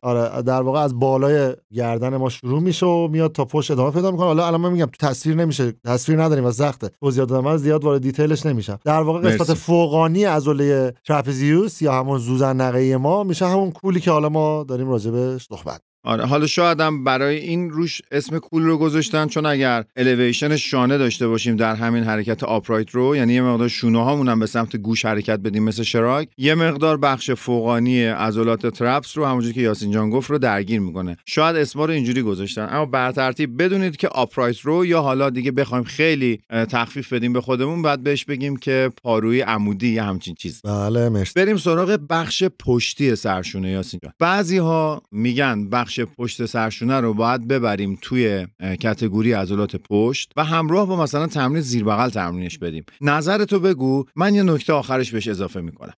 آره 0.02 0.42
در 0.42 0.62
واقع 0.62 0.80
از 0.80 0.98
بالای 0.98 1.52
گردن 1.72 2.16
ما 2.16 2.28
شروع 2.28 2.62
میشه 2.70 2.86
و 2.86 3.08
میاد 3.08 3.32
تا 3.32 3.44
پشت 3.44 3.70
ادامه 3.70 3.90
پیدا 3.90 4.10
می‌کنه. 4.10 4.26
حالا 4.26 4.46
الان 4.46 4.60
من 4.60 4.72
میگم 4.72 4.86
تو 4.86 5.06
تصویر 5.06 5.36
نمیشه 5.36 5.72
تصویر 5.84 6.22
نداریم 6.22 6.44
و 6.44 6.50
سخته. 6.50 6.90
توضیحات 7.00 7.28
دادم. 7.28 7.56
زیاد 7.56 7.84
وارد 7.84 8.02
detail 8.02 8.35
ش 8.35 8.46
نمیشم. 8.46 8.78
در 8.84 9.02
واقع 9.02 9.18
قسمت 9.18 9.40
مرسی. 9.40 9.54
فوقانی 9.54 10.24
عضله 10.24 10.94
trapezius 11.06 11.82
یا 11.82 11.92
همون 11.92 12.18
ذوزنقه‌ای 12.18 12.96
ما 12.96 13.24
میشه 13.24 13.46
همون 13.46 13.70
کولی 13.70 14.00
که 14.00 14.10
حالا 14.10 14.28
ما 14.28 14.64
داریم 14.64 14.90
راجبش 14.90 15.46
صحبت 15.48 15.89
آره 16.04 16.26
حالا 16.26 16.46
شاید 16.46 16.80
هم 16.80 17.04
برای 17.04 17.36
این 17.36 17.70
روش 17.70 18.02
اسم 18.10 18.38
کول 18.38 18.62
رو 18.62 18.78
گذاشتن 18.78 19.26
چون 19.26 19.46
اگر 19.46 19.84
الیویشن 19.96 20.56
شانه 20.56 20.98
داشته 20.98 21.28
باشیم 21.28 21.56
در 21.56 21.74
همین 21.74 22.04
حرکت 22.04 22.44
آپرایت 22.44 22.90
رو 22.90 23.16
یعنی 23.16 23.32
یه 23.34 23.42
مقدار 23.42 23.68
شونه 23.68 24.04
هامون 24.04 24.28
هم 24.28 24.40
به 24.40 24.46
سمت 24.46 24.76
گوش 24.76 25.04
حرکت 25.04 25.38
بدیم 25.38 25.64
مثل 25.64 25.82
شراک 25.82 26.28
یه 26.38 26.54
مقدار 26.54 26.96
بخش 26.96 27.30
فوقانی 27.30 28.04
عضلات 28.04 28.66
ترپس 28.66 29.18
رو 29.18 29.26
همونجوری 29.26 29.54
که 29.54 29.60
یاسین 29.60 29.90
جان 29.90 30.10
گفت 30.10 30.30
رو 30.30 30.38
درگیر 30.38 30.80
می‌کنه. 30.80 31.16
شاید 31.26 31.56
اسما 31.56 31.84
رو 31.84 31.92
اینجوری 31.92 32.22
گذاشتن. 32.22 32.68
اما 32.70 32.86
بر 32.86 33.12
ترتیب 33.12 33.62
بدونید 33.62 33.96
که 33.96 34.08
آپرایت 34.08 34.60
رو 34.60 34.86
یا 34.86 35.02
حالا 35.02 35.30
دیگه 35.30 35.50
بخوایم 35.50 35.84
خیلی 35.84 36.40
تخفیف 36.50 37.12
بدیم 37.12 37.32
به 37.32 37.40
خودمون 37.40 37.82
بعد 37.82 38.02
بهش 38.02 38.24
بگیم 38.24 38.56
که 38.56 38.90
پاروی 39.02 39.40
عمودی 39.40 39.88
یا 39.88 40.04
همچین 40.04 40.34
چیز. 40.34 40.60
بله 40.64 41.08
مرسی. 41.08 41.32
بریم 41.36 41.56
سراغ 41.56 41.98
بخش 42.10 42.44
پشتی 42.58 43.16
سرشونه 43.16 43.70
یاسین 43.70 44.00
جان. 44.02 44.12
بعضی 44.18 44.58
ها 44.58 45.02
میگن 45.12 45.68
بخش 45.68 45.89
بخش 45.90 46.00
پشت 46.00 46.46
سرشونه 46.46 47.00
رو 47.00 47.14
باید 47.14 47.48
ببریم 47.48 47.98
توی 48.02 48.46
کتگوری 48.60 49.32
عضلات 49.32 49.76
پشت 49.76 50.32
و 50.36 50.44
همراه 50.44 50.86
با 50.86 51.02
مثلا 51.02 51.26
تمرین 51.26 51.60
زیر 51.60 51.84
بغل 51.84 52.08
تمرینش 52.08 52.58
بدیم. 52.58 52.84
نظرتو 53.00 53.60
بگو. 53.60 54.04
من 54.16 54.34
یه 54.34 54.42
نکته 54.42 54.72
آخرش 54.72 55.12
بهش 55.12 55.28
اضافه 55.28 55.60
می‌کنم. 55.60 55.92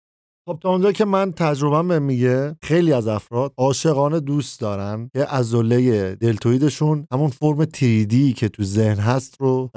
خب 0.46 0.60
تا 0.62 0.70
اونجا 0.70 0.92
که 0.92 1.06
من 1.06 1.32
تجربه 1.32 1.88
به 1.88 2.00
میگه 2.00 2.56
خیلی 2.62 2.94
از 2.94 3.08
افراد 3.08 3.54
عاشقانه 3.58 4.20
دوست 4.20 4.60
دارن 4.60 5.10
که 5.14 5.24
عضله 5.24 6.16
دلتویدشون 6.16 7.08
همون 7.12 7.30
فرم 7.30 7.66
تریدی 7.66 8.34
که 8.34 8.50
تو 8.50 8.64
ذهن 8.64 9.00
هست 9.00 9.36
رو 9.40 9.70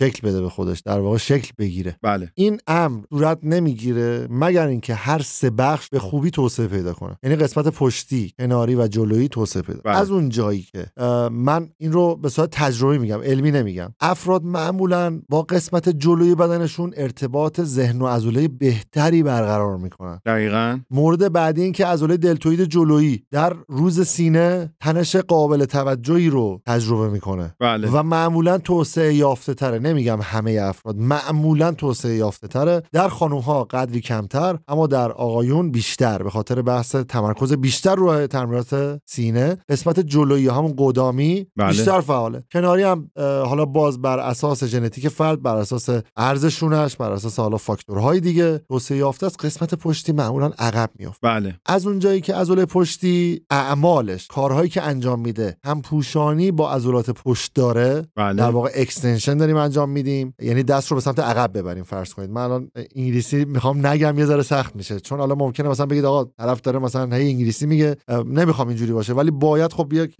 شکل 0.00 0.28
بده 0.28 0.40
به 0.40 0.48
خودش 0.48 0.80
در 0.80 1.00
واقع 1.00 1.16
شکل 1.16 1.52
بگیره. 1.58 1.96
بله. 2.02 2.32
این 2.34 2.58
امر 2.66 3.04
صورت 3.10 3.38
نمی‌گیره 3.42 4.26
مگر 4.30 4.66
اینکه 4.66 4.94
هر 4.94 5.22
سه 5.22 5.50
بخش 5.50 5.88
به 5.88 5.98
خوبی 5.98 6.30
توسعه 6.30 6.66
پیدا 6.66 6.92
کنه. 6.92 7.18
یعنی 7.22 7.36
قسمت 7.36 7.68
پشتی 7.68 8.32
کناری 8.38 8.74
و 8.74 8.86
جلویی 8.86 9.28
توسعه 9.28 9.62
پیدا 9.62 9.80
بله. 9.84 9.96
از 9.96 10.10
اون 10.10 10.28
جایی 10.28 10.66
که 10.72 10.86
من 11.30 11.68
این 11.78 11.92
رو 11.92 12.16
به 12.16 12.28
صورت 12.28 12.50
تجربی 12.50 12.98
میگم 12.98 13.20
علمی 13.22 13.50
نمیگم. 13.50 13.94
افراد 14.00 14.44
معمولا 14.44 15.20
با 15.28 15.42
قسمت 15.42 15.88
جلویی 15.88 16.34
بدنشون 16.34 16.92
ارتباط 16.96 17.60
ذهن 17.60 18.02
و 18.02 18.06
عضله 18.06 18.48
بهتری 18.48 19.22
برقرار 19.22 19.76
می‌کنن. 19.76 20.05
دقیقا. 20.26 20.78
مورد 20.90 21.32
بعدی 21.32 21.62
این 21.62 21.72
که 21.72 21.86
عضله 21.86 22.16
دلتوید 22.16 22.64
جلویی 22.64 23.22
در 23.30 23.52
روز 23.68 24.06
سینه 24.06 24.74
تنش 24.80 25.16
قابل 25.16 25.64
توجهی 25.64 26.30
رو 26.30 26.60
تجربه 26.66 27.08
می‌کنه. 27.08 27.54
بله. 27.60 27.90
و 27.90 28.02
معمولا 28.02 28.58
توسعه 28.58 29.14
یافته 29.14 29.54
تره. 29.54 29.78
نمیگم 29.78 30.18
همه 30.22 30.60
افراد 30.62 30.96
معمولا 30.96 31.72
توسعه 31.72 32.16
یافته 32.16 32.48
تره. 32.48 32.82
در 32.92 33.08
خانوم 33.08 33.40
ها 33.40 33.64
قدری 33.64 34.00
کمتر 34.00 34.58
اما 34.68 34.86
در 34.86 35.12
آقایون 35.12 35.70
بیشتر. 35.70 36.22
به 36.22 36.30
خاطر 36.30 36.62
بحث 36.62 36.94
تمرکز 36.94 37.52
بیشتر 37.52 37.94
روی 37.94 38.26
تمرینات 38.26 39.00
سینه 39.06 39.56
قسمت 39.68 40.00
جلویی 40.00 40.48
همون 40.48 40.74
قدامی 40.78 41.46
بله. 41.56 41.68
بیشتر 41.68 42.00
فعاله. 42.00 42.44
کناری 42.52 42.82
هم 42.82 43.10
حالا 43.18 43.64
باز 43.64 44.02
بر 44.02 44.18
اساس 44.18 44.64
ژنتیک 44.64 45.08
فرد 45.08 45.42
بر 45.42 45.56
اساس 45.56 45.88
ورزشونش 46.16 46.96
بر 46.96 47.12
اساس 47.12 47.40
حالا 47.40 47.56
فاکتورهای 47.56 48.20
دیگه 48.20 48.58
توسعه 48.58 48.98
یافته 48.98 49.26
است. 49.26 49.44
قسمت 49.44 49.74
پشتی 49.96 50.12
معمولا 50.12 50.50
عقب 50.58 50.90
میافته. 50.98 51.20
بله. 51.22 51.54
از 51.66 51.86
اونجایی 51.86 52.20
که 52.20 52.34
عضله 52.34 52.64
پشتی 52.64 53.40
اعمالش 53.50 54.26
کارهایی 54.26 54.68
که 54.68 54.82
انجام 54.82 55.20
میده 55.20 55.56
هم 55.64 55.82
پوشانی 55.82 56.50
با 56.50 56.72
عضلات 56.72 57.10
پشت 57.10 57.54
داره 57.54 58.06
بله. 58.16 58.34
در 58.34 58.50
واقع 58.50 58.70
اکستنشن 58.74 59.36
داریم 59.36 59.56
انجام 59.56 59.90
میدیم. 59.90 60.34
یعنی 60.42 60.62
دست 60.62 60.90
رو 60.90 60.94
به 60.94 61.00
سمت 61.00 61.18
عقب 61.18 61.58
ببریم 61.58 61.84
فرض 61.84 62.14
کنید. 62.14 62.30
من 62.30 62.42
الان 62.42 62.70
انگلیسی 62.96 63.44
می‌خوام 63.44 63.86
نگم 63.86 64.18
یه 64.18 64.26
ذره 64.26 64.42
سخت 64.42 64.76
میشه. 64.76 65.00
چون 65.00 65.18
حالا 65.18 65.34
ممکنه 65.34 65.68
مثلا 65.68 65.86
بگید 65.86 66.04
آقا 66.04 66.30
طرف 66.38 66.60
داره 66.60 66.78
مثلا 66.78 67.16
هی 67.16 67.28
انگلیسی 67.30 67.66
میگه 67.66 67.96
نمی‌خوام 68.26 68.68
اینجوری 68.68 68.92
باشه. 68.92 69.12
ولی 69.12 69.30
باید 69.30 69.72
خب 69.72 69.92
یک 69.92 70.16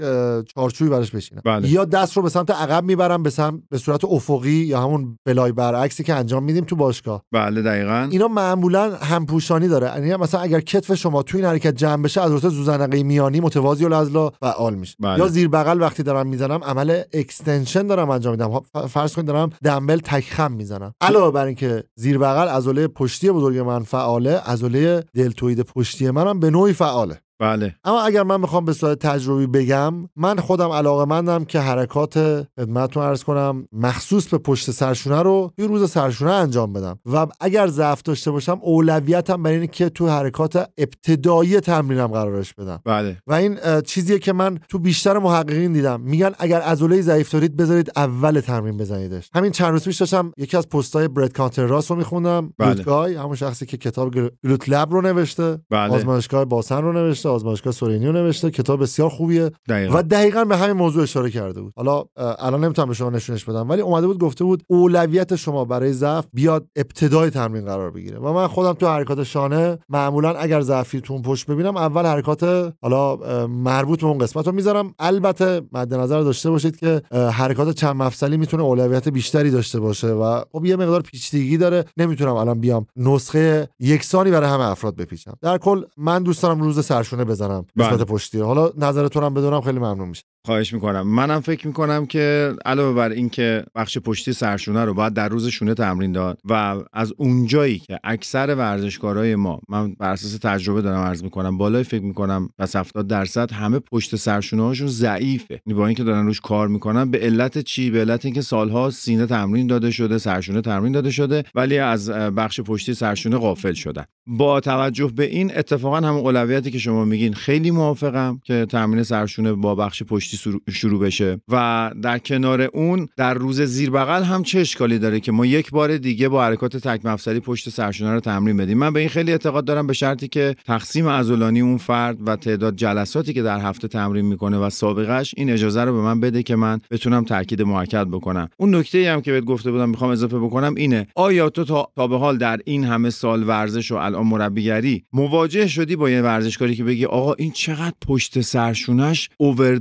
چارچوبی 0.55 0.91
براش 0.91 1.11
بچینم 1.11 1.42
بله. 1.45 1.71
یا 1.71 1.85
دست 1.85 2.17
رو 2.17 2.23
به 2.23 2.29
سمت 2.29 2.51
عقب 2.51 2.85
می‌برم 2.85 3.23
به 3.23 3.31
سمت 3.31 3.61
به 3.71 3.79
صورت 3.79 4.05
افقی 4.05 4.51
یا 4.51 4.81
همون 4.81 5.19
فلای 5.25 5.53
برعکسی 5.53 6.05
که 6.05 6.15
انجام 6.15 6.45
میدیم 6.45 6.65
تو 6.65 6.77
باشگاه. 6.77 7.23
بله 7.33 7.62
دقیقاً. 7.62 8.09
اینا 8.11 8.29
معمولا 8.29 8.97
هم 8.97 9.27
پوشانی 9.66 9.81
داره. 9.81 10.07
یعنی 10.07 10.22
مثلا 10.22 10.40
اگر 10.40 10.61
کتف 10.61 10.94
شما 10.94 11.22
تو 11.22 11.37
این 11.37 11.46
حرکت 11.46 11.76
جمع 11.76 12.02
بشه 12.02 12.20
از 12.20 12.33
عضلات 12.33 12.52
ذوزنقه 12.53 13.03
میانی 13.02 13.40
متوازی‌الاضلاع 13.40 14.31
فعال 14.31 14.74
میشه. 14.74 14.96
بله. 15.00 15.18
یا 15.18 15.29
زیر 15.29 15.48
بغل 15.48 15.81
وقتی 15.81 16.02
دارم 16.02 16.26
می‌زنم 16.26 16.64
عمل 16.64 17.02
اکستنشن 17.12 17.87
دارم 17.87 18.11
انجام 18.11 18.33
میدم. 18.33 18.61
فرض 18.88 19.14
کنید 19.14 19.26
دارم 19.26 19.50
دمبل 19.64 19.98
تک 19.98 20.24
خم 20.24 20.52
می‌زنم. 20.52 20.92
علاوه 21.00 21.33
بر 21.33 21.46
اینکه 21.46 21.85
زیر 21.96 22.18
بغل 22.18 22.48
عضله 22.48 22.88
پشتی 22.88 23.31
بزرگ 23.31 23.59
من 23.59 23.83
فعاله 23.83 24.38
عضله 24.38 25.05
دلتوید 25.14 25.61
پشتی 25.61 26.11
منم 26.11 26.40
به 26.40 26.50
نوعی 26.50 26.72
فعاله. 26.72 27.20
بله. 27.40 27.75
اما 27.85 28.01
اگر 28.01 28.22
من 28.22 28.40
می‌خوام 28.40 28.64
به 28.64 28.72
صورت 28.72 28.99
تجربی 28.99 29.46
بگم 29.46 29.94
من 30.16 30.37
خودم 30.37 30.70
علاقه 30.70 31.05
مندم 31.05 31.44
که 31.44 31.61
حرکات 31.61 32.14
خدمتتون 32.57 33.03
ارز 33.03 33.22
کنم 33.22 33.68
مخصوص 33.72 34.29
به 34.29 34.38
پشت 34.38 34.70
سرشونه 34.70 35.22
رو 35.22 35.53
توی 35.57 35.68
روز 35.68 35.90
سرشونه 35.90 36.31
انجام 36.31 36.72
بدم. 36.72 36.99
و 37.12 37.27
اگر 37.40 37.66
ضعف 37.66 38.03
داشته 38.03 38.31
باشم 38.31 38.59
اولویتم 38.62 39.42
بر 39.42 39.51
اینه 39.51 39.66
که 39.66 39.88
تو 39.88 40.09
حرکات 40.09 40.68
ابتدایی 40.79 41.61
تمرینم 41.61 42.07
قرارش 42.07 42.55
بدم. 42.55 42.81
بله. 42.85 43.16
و 43.27 43.33
این 43.33 43.59
چیزیه 43.87 44.18
که 44.18 44.33
من 44.33 44.59
تو 44.68 44.79
بیشتر 44.79 45.18
محققین 45.18 45.72
دیدم. 45.72 46.01
میگن 46.01 46.31
اگر 46.38 46.61
عضله 46.61 47.03
ضعیف 47.03 47.33
دارید 47.33 47.57
بذارید 47.57 47.90
اول 47.96 48.40
تمرین 48.40 48.77
بزنیدش. 48.77 49.31
همین 49.35 49.53
چند 49.53 49.70
روز 49.72 49.85
پیش 49.85 49.96
داشتم 49.96 50.33
یکی 50.37 50.57
از 50.57 50.68
پستای 50.68 51.09
برد 51.09 51.33
کانتر 51.33 51.66
راس 51.66 51.90
رو 51.90 51.96
میخوندم. 51.96 52.53
بله. 52.59 53.20
همون 53.20 53.37
شخصی 53.37 53.66
که 53.66 53.77
کتاب 53.77 54.14
گلوت 54.14 54.68
لب 54.68 54.92
رو 54.92 55.01
نوشته. 55.01 55.59
بله. 55.70 55.94
آزمایشگاه 55.94 56.44
باسن 56.44 56.83
رو 56.83 56.92
نوشته. 56.92 57.26
نوشته 57.27 57.35
آزمایشگاه 57.35 57.73
سورینیو 57.73 58.12
نوشته 58.12 58.51
کتاب 58.51 58.83
بسیار 58.83 59.09
خوبیه 59.09 59.51
دقیقا. 59.69 59.99
و 59.99 60.03
دقیقا 60.03 60.45
به 60.45 60.57
همین 60.57 60.77
موضوع 60.77 61.03
اشاره 61.03 61.31
کرده 61.31 61.61
بود. 61.61 61.73
حالا 61.77 62.05
الان 62.17 62.65
نمی‌تونم 62.65 62.89
به 62.89 62.95
شما 62.95 63.11
نشونش 63.11 63.45
بدم 63.45 63.69
ولی 63.69 63.83
اومده 63.83 64.07
بود 64.07 64.19
گفته 64.19 64.45
بود 64.45 64.62
اولویت 64.67 65.37
شما 65.37 65.65
برای 65.65 65.93
ضعف 65.93 66.27
بیاد 66.33 66.67
ابتدای 66.77 67.31
تمرین 67.31 67.65
قرار 67.65 67.91
بگیره. 67.91 68.19
و 68.19 68.33
من 68.33 68.47
خودم 68.47 68.73
تو 68.73 68.87
حرکات 68.87 69.23
شانه 69.23 69.79
معمولا 69.89 70.35
اگر 70.35 70.61
ضعفیتون 70.61 71.23
پشت 71.23 71.47
ببینم 71.47 71.77
اول 71.77 72.07
حرکات 72.07 72.73
حالا 72.83 73.17
مربوط 73.47 74.01
به 74.01 74.07
اون 74.07 74.19
قسمت 74.19 74.47
رو 74.47 74.53
می‌ذارم. 74.53 74.95
البته 74.99 75.62
مد 75.73 75.95
نظر 75.95 76.21
داشته 76.21 76.51
باشید 76.51 76.77
که 76.77 77.03
حرکات 77.12 77.71
چند 77.71 77.97
مفصلی 77.97 78.37
می‌تونه 78.37 78.62
اولویت 78.62 79.09
بیشتری 79.09 79.51
داشته 79.51 79.81
باشه 79.81 80.09
و 80.09 80.41
خب 80.53 80.65
یه 80.65 80.77
مقدار 80.77 81.01
پیچیدگی 81.01 81.57
داره. 81.57 81.85
نمی‌تونم 81.97 82.35
الان 82.35 82.61
بیام 82.61 82.87
نسخه 82.97 83.69
یکسانی 83.81 84.31
برای 84.31 84.51
همه 84.51 84.71
افراد 84.71 84.97
بپیچم. 84.97 85.33
در 85.41 85.59
کل 85.59 85.83
من 85.97 86.23
دوست 86.23 86.43
دارم 86.43 86.61
روز 86.61 86.85
سرشونه 86.85 87.15
نشونه 87.16 87.24
بزنم 87.24 87.66
قسمت 87.79 87.94
بله. 87.94 88.05
پشتی 88.05 88.40
حالا 88.40 88.70
نظرتون 88.76 89.24
هم 89.24 89.35
بدونم 89.35 89.61
خیلی 89.61 89.79
ممنون 89.79 90.09
میشه 90.09 90.22
خواهش 90.47 90.73
می‌کنم. 90.73 91.03
منم 91.03 91.41
فکر 91.41 91.67
می‌کنم 91.67 92.07
که 92.07 92.55
علاوه 92.65 92.97
بر 92.97 93.11
اینکه 93.11 93.65
بخش 93.75 93.99
پشتی 93.99 94.33
سرشونه 94.33 94.85
رو 94.85 94.95
باید 94.95 95.15
در 95.15 95.29
روز 95.29 95.47
شونه 95.47 95.75
تمرین 95.75 96.13
داد 96.13 96.39
و 96.45 96.77
از 96.93 97.13
اونجایی 97.17 97.79
که 97.79 97.99
اکثر 98.05 98.55
ورزشکارای 98.55 99.37
ما 99.37 99.61
من 99.69 99.95
بر 99.95 100.13
اساس 100.13 100.39
تجربه 100.43 100.83
دارم 100.83 101.05
عرض 101.05 101.23
می‌کنم 101.23 101.59
بالای 101.59 101.83
فکر 101.83 102.03
می‌کنم 102.03 102.49
پس 102.59 102.77
70 102.77 103.09
درصد 103.09 103.53
همه 103.53 103.79
پشت 103.79 104.17
سرشونه 104.17 104.63
هاشون 104.63 104.89
ضعیفه. 104.89 105.61
یعنی 105.67 105.79
با 105.79 105.87
اینکه 105.87 106.05
دارن 106.05 106.27
روش 106.27 106.41
کار 106.41 106.69
می‌کنن 106.69 107.11
به 107.11 107.19
علت 107.19 107.59
چی؟ 107.59 107.91
به 107.91 108.01
علت 108.01 108.25
اینکه 108.25 108.41
سالها 108.41 108.91
سینه 108.91 109.27
تمرین 109.27 109.67
داده 109.67 109.91
شده 109.91 110.19
سرشونه 110.19 110.61
تمرین 110.61 110.93
داده 110.93 111.11
شده 111.11 111.45
ولی 111.55 111.79
از 111.79 112.11
بخش 112.11 112.61
پشتی 112.61 112.95
سرشونه 112.95 113.37
غافل 113.37 113.73
شدن. 113.73 114.05
با 114.27 114.61
توجه 114.61 115.13
به 115.17 115.25
این 115.25 115.53
اتفاقا 115.57 115.97
هم 115.97 116.15
اولویتی 116.15 116.71
که 116.71 116.79
شما 116.79 117.05
میگین 117.05 117.35
خیلی 117.35 117.71
موافقم 117.71 118.41
که 118.45 118.67
تمرین 118.71 119.03
سرشونه 119.03 119.53
با 119.53 119.75
بخش 119.75 120.03
پشتی 120.03 120.36
پشتی 120.37 120.61
شروع 120.72 121.01
بشه. 121.01 121.40
و 121.49 121.90
در 122.03 122.18
کنار 122.18 122.62
اون 122.62 123.09
در 123.16 123.35
روز 123.35 123.61
زیر 123.61 123.90
بغل 123.90 124.22
هم 124.22 124.42
چه 124.42 124.61
اشکالی 124.61 124.99
داره 124.99 125.20
که 125.20 125.33
ما 125.33 125.46
یک 125.46 125.70
بار 125.70 125.96
دیگه 125.96 126.29
با 126.29 126.44
حرکات 126.44 126.77
تک 126.77 127.07
مفصلی 127.07 127.40
پشت 127.40 127.68
سرشونه 127.68 128.12
رو 128.12 128.20
تمرین 128.20 128.57
بدیم؟ 128.57 128.79
من 128.79 128.92
به 128.92 129.01
این 129.01 129.09
خیلی 129.09 129.33
اعتقاد 129.33 129.64
دارم 129.64 129.87
به 129.87 129.92
شرطی 129.92 130.29
که 130.29 130.57
تقسیم 130.66 131.09
عضلانی 131.09 131.61
اون 131.61 131.77
فرد 131.77 132.29
و 132.29 132.37
تعداد 132.37 132.77
جلساتی 132.77 133.33
که 133.33 133.42
در 133.42 133.61
هفته 133.61 133.88
تمرین 133.88 134.25
می‌کنه 134.25 134.59
و 134.59 134.70
سابقش 134.70 135.35
این 135.37 135.51
اجازه 135.51 135.85
رو 135.85 135.92
به 135.92 136.01
من 136.01 136.20
بده 136.20 136.42
که 136.42 136.57
من 136.57 136.81
بتونم 136.90 137.25
تاکید 137.25 137.62
موکد 137.62 138.07
بکنم. 138.07 138.49
اون 138.57 138.75
نکته 138.75 139.12
هم 139.12 139.20
که 139.20 139.33
بهت 139.33 139.44
گفته 139.44 139.70
بودم 139.70 139.88
می‌خوام 139.88 140.11
اضافه 140.11 140.38
بکنم 140.38 140.75
اینه 140.77 141.07
آیا 141.14 141.51
تو 141.51 141.64
تا, 141.64 142.07
به 142.07 142.18
حال 142.18 142.38
در 142.38 142.61
این 142.64 142.85
همه 142.85 143.11
سال 143.11 143.49
ورزش 143.49 143.92
و 143.92 143.94
الان 143.94 144.27
مربیگری 144.27 145.05
مواجه 145.12 145.66
شدی 145.66 145.96
با 145.96 146.11
یه 146.11 146.22
ورزشکاری 146.22 146.75
که 146.77 146.85
بگی 146.85 147.05
آقا 147.05 147.33
این 147.33 147.51
چقدر 147.51 147.94
پشت 148.07 148.40
سرشونش 148.40 149.29
اوور 149.38 149.75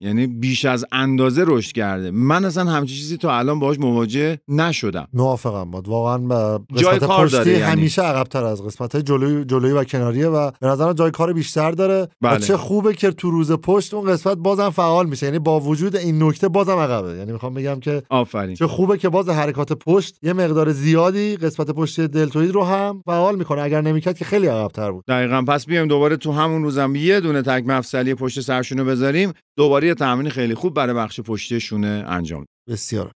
یعنی 0.00 0.26
بیش 0.26 0.64
از 0.64 0.84
اندازه 0.92 1.44
رشد 1.46 1.72
کرده. 1.72 2.10
من 2.10 2.44
اصلا 2.44 2.64
همچین 2.64 2.96
چیزی 2.96 3.16
تا 3.16 3.38
الان 3.38 3.58
باهاش 3.58 3.78
مواجه 3.78 4.38
نشدم. 4.48 5.08
موافقم. 5.12 5.70
بود 5.70 5.88
واقعا 5.88 6.58
جای 6.74 6.98
کار 6.98 7.26
داره 7.26 7.50
یعنی. 7.52 7.62
همیشه 7.62 8.02
عقبتر 8.02 8.44
از 8.44 8.62
قسمت 8.62 8.96
جلوی 8.96 9.44
جلویی 9.44 9.72
و 9.72 9.84
کناریه 9.84 10.28
و 10.28 10.50
به 10.60 10.66
نظرم 10.66 10.92
جای 10.92 11.10
کار 11.10 11.32
بیشتر 11.32 11.70
داره. 11.70 12.08
بله. 12.20 12.36
و 12.36 12.38
چه 12.38 12.56
خوبه 12.56 12.94
که 12.94 13.10
تو 13.10 13.30
روز 13.30 13.52
پشت 13.52 13.94
اون 13.94 14.12
قسمت 14.12 14.36
بازم 14.36 14.70
فعال 14.70 15.06
میشه. 15.08 15.26
یعنی 15.26 15.38
با 15.38 15.60
وجود 15.60 15.96
این 15.96 16.22
نکته 16.22 16.48
بازم 16.48 16.76
عقبه. 16.76 17.16
یعنی 17.16 17.32
می‌خوام 17.32 17.54
بگم 17.54 17.80
که 17.80 18.02
آفرین. 18.10 18.54
چه 18.54 18.66
خوبه 18.66 18.98
که 18.98 19.08
باز 19.08 19.28
حرکات 19.28 19.72
پشت 19.72 20.18
یه 20.22 20.32
مقدار 20.32 20.72
زیادی 20.72 21.36
قسمت 21.36 21.70
پشتی 21.70 22.08
دلتوید 22.08 22.50
رو 22.50 22.64
هم 22.64 23.02
فعال 23.06 23.36
می‌کنه. 23.36 23.62
اگر 23.62 23.80
نمی‌کرد 23.80 24.18
که 24.18 24.24
خیلی 24.24 24.46
عقبتر 24.46 24.90
بود. 24.90 25.04
دقیقا. 25.08 25.42
پس 25.42 25.66
بیایم 25.66 25.88
دوباره 25.88 26.16
تو 26.16 26.32
همون 26.32 26.62
روزم 26.62 26.94
یه 26.96 27.20
دونه 27.20 27.42
تک 27.42 27.64
مفصلی 27.66 28.14
پشت 28.14 28.40
سرشونو 28.40 28.84
بذاریم. 28.84 29.32
دوباره 29.56 29.88
یه 29.88 29.94
تمرین 29.94 30.30
خیلی 30.30 30.54
خوب 30.54 30.74
برای 30.74 30.94
بخش 30.94 31.20
پشتی 31.20 31.60
شونه 31.60 32.04
انجام 32.08 32.46
بسیار. 32.68 33.12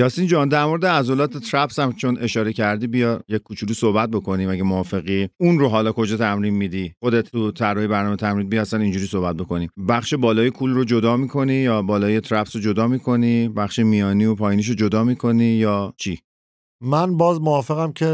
یاسین 0.00 0.26
جان 0.26 0.48
در 0.48 0.64
مورد 0.64 0.86
عضلات 0.86 1.36
ترپس 1.38 1.78
هم 1.78 1.92
چون 1.92 2.18
اشاره 2.20 2.52
کردی 2.52 2.86
بیا 2.86 3.20
یک 3.28 3.42
کوچولو 3.42 3.72
صحبت 3.74 4.10
بکنیم 4.10 4.50
اگه 4.50 4.62
موافقی. 4.62 5.28
اون 5.38 5.58
رو 5.58 5.68
حالا 5.68 5.92
کجا 5.92 6.16
تمرین 6.16 6.54
میدی؟ 6.54 6.94
خودت 7.00 7.30
تو 7.30 7.50
طراحی 7.50 7.86
برنامه 7.86 8.16
تمرین 8.16 8.48
بیا 8.48 8.60
اصلا 8.60 8.80
اینجوری 8.80 9.06
صحبت 9.06 9.36
بکنیم. 9.36 9.70
بخش 9.88 10.14
بالای 10.14 10.50
کول 10.50 10.70
رو 10.70 10.84
جدا 10.84 11.16
می‌کنی 11.16 11.54
یا 11.54 11.82
بالای 11.82 12.20
ترپس 12.20 12.56
رو 12.56 12.62
جدا 12.62 12.88
می‌کنی؟ 12.88 13.48
بخش 13.48 13.78
میانی 13.78 14.24
و 14.24 14.34
پایینیش 14.34 14.68
رو 14.68 14.74
جدا 14.74 15.04
می‌کنی 15.04 15.44
یا 15.44 15.94
چی؟ 15.96 16.18
من 16.82 17.16
باز 17.16 17.40
موافقم 17.40 17.92
که 17.92 18.06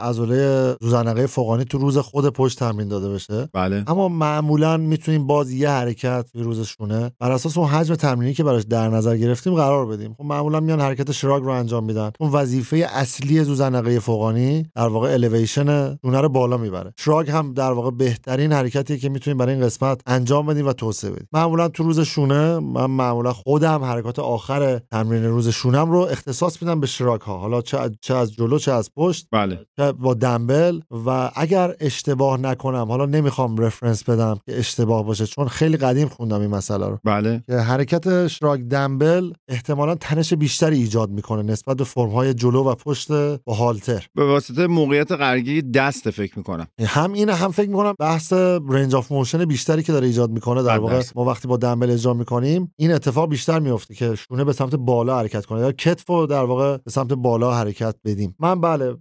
عضله 0.00 0.76
زوزنقه 0.80 1.26
فوقانی 1.26 1.64
تو 1.64 1.78
روز 1.78 1.98
خود 1.98 2.28
پشت 2.28 2.58
تمرین 2.58 2.88
داده 2.88 3.08
بشه. 3.08 3.48
بله. 3.52 3.84
اما 3.86 4.08
معمولا 4.08 4.76
می‌تونیم 4.76 5.26
باز 5.26 5.50
یه 5.52 5.70
حرکت 5.70 6.26
به 6.34 6.42
روزشونه. 6.42 7.10
بر 7.20 7.30
اساس 7.30 7.58
اون 7.58 7.68
حجم 7.68 7.94
تمرینی 7.94 8.34
که 8.34 8.44
براش 8.44 8.62
در 8.62 8.88
نظر 8.88 9.16
گرفتیم 9.16 9.54
قرار 9.54 9.86
بدیم. 9.86 10.14
خب 10.18 10.24
معمولا 10.24 10.60
میان 10.60 10.80
حرکت 10.80 11.12
شراگ 11.12 11.42
رو 11.42 11.50
انجام 11.50 11.84
میدن. 11.84 12.10
اون 12.20 12.30
وظیفه 12.30 12.76
اصلی 12.76 13.44
زوزنقه 13.44 13.98
فوقانی 13.98 14.66
در 14.74 14.88
واقع 14.88 15.12
الیویشن 15.12 15.94
دونه 15.94 16.20
رو 16.20 16.28
بالا 16.28 16.56
می‌بره. 16.56 16.92
شراگ 16.98 17.30
هم 17.30 17.52
در 17.52 17.72
واقع 17.72 17.90
بهترین 17.90 18.52
حرکتیه 18.52 18.98
که 18.98 19.08
می‌تونیم 19.08 19.38
برای 19.38 19.54
این 19.54 19.64
قسمت 19.64 20.00
انجام 20.06 20.46
بدیم 20.46 20.66
و 20.66 20.72
توسعه 20.72 21.10
بدیم. 21.10 21.28
معمولا 21.32 21.68
تو 21.68 21.82
روز 21.82 22.00
شونه 22.00 22.58
من 22.58 22.86
معمولا 22.86 23.32
خودم 23.32 23.84
حرکات 23.84 24.18
آخر 24.18 24.78
تمرین 24.78 25.24
روز 25.24 25.48
شونم 25.48 25.90
رو 25.90 25.98
اختصاص 25.98 26.62
میدم 26.62 26.80
به 26.80 26.86
شراگ 26.86 27.20
ها 27.20 27.38
حالا 27.38 27.62
چه 27.62 27.85
چه 28.00 28.14
از 28.14 28.32
جلو 28.32 28.58
چه 28.58 28.72
از 28.72 28.90
پشت 28.96 29.26
بله. 29.32 29.66
با 29.98 30.14
دنبل 30.14 30.80
و 31.06 31.30
اگر 31.34 31.74
اشتباه 31.80 32.40
نکنم 32.40 32.86
حالا 32.88 33.06
نمی‌خوام 33.06 33.56
رفرنس 33.56 34.04
بدم 34.04 34.38
که 34.46 34.58
اشتباه 34.58 35.04
باشه 35.04 35.26
چون 35.26 35.48
خیلی 35.48 35.76
قدیم 35.76 36.08
خوندم 36.08 36.40
این 36.40 36.50
مسئله 36.50 36.86
رو. 36.86 36.98
بله. 37.04 37.42
که 37.46 37.54
حرکت 37.56 38.26
شراگ 38.26 38.60
دنبل 38.60 39.32
احتمالا 39.48 39.94
تنش 39.94 40.34
بیشتری 40.34 40.76
ایجاد 40.76 41.10
می‌کنه 41.10 41.42
نسبت 41.42 41.76
به 41.76 41.84
فرم 41.84 42.10
های 42.10 42.34
جلو 42.34 42.64
و 42.64 42.74
پشت 42.74 43.12
با 43.44 43.54
هالتر. 43.54 44.06
به 44.14 44.24
واسطه 44.24 44.66
موقعیت 44.66 45.12
قرگی 45.12 45.62
دست 45.62 46.10
فکر 46.10 46.38
می‌کنم. 46.38 46.66
هم 46.80 47.12
اینه 47.12 47.34
هم 47.34 47.50
فکر 47.50 47.68
می‌کنم 47.68 47.94
بحث 47.98 48.32
range 48.68 48.94
of 48.94 49.12
motion 49.12 49.44
بیشتری 49.44 49.82
که 49.82 49.92
داره 49.92 50.06
ایجاد 50.06 50.30
می‌کنه 50.30 50.62
در 50.62 50.78
واقع 50.78 51.02
ما 51.14 51.24
وقتی 51.24 51.48
با 51.48 51.56
دنبل 51.56 51.90
اجرا 51.90 52.14
می‌کنیم 52.14 52.72
این 52.76 52.92
اتفاق 52.92 53.28
بیشتر 53.28 53.58
میفته 53.58 53.94
که 53.94 54.14
شونه 54.14 54.44
به 54.44 54.52
سمت 54.52 54.74
بالا 54.74 55.18
حرکت 55.18 55.46
کنه. 55.46 55.60
یا 55.60 55.72
کتف 55.72 56.10
در 56.10 56.44
واقع 56.44 56.76
به 56.76 56.90
سمت 56.90 57.12
بالا 57.12 57.54
حرکت 57.54 57.75
بدیم. 58.04 58.34
من 58.38 58.60
بله 58.60 58.96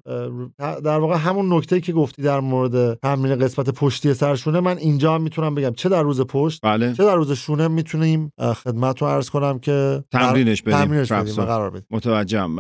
در 0.60 1.00
واقع 1.00 1.16
همون 1.16 1.54
نکته 1.54 1.82
که 1.82 1.94
گفتی 1.94 2.22
در 2.22 2.40
مورد 2.40 2.94
تمرین 2.94 3.36
قسمت 3.36 3.70
پشتی 3.70 4.14
سرشونه 4.14 4.60
من 4.60 4.78
اینجا 4.78 5.16
هم 5.16 5.22
می‌تونم 5.22 5.56
بگم 5.56 5.74
چه 5.74 5.90
در 5.90 6.04
روز 6.04 6.22
پشت 6.22 6.60
بله. 6.64 6.94
چه 6.94 7.04
در 7.04 7.16
روز 7.16 7.32
شونه 7.32 7.68
می‌تونیم 7.68 8.32
خدمت 8.64 9.02
رو 9.02 9.08
عرض 9.08 9.30
کنم 9.30 9.60
که 9.60 10.04
تمرینش 10.12 10.62
بدیم, 10.62 10.78
تمرینش 10.78 11.12
بدیم 11.12 11.34
قرار 11.34 11.70
بدیم. 11.70 11.88
متوجهم. 11.92 12.56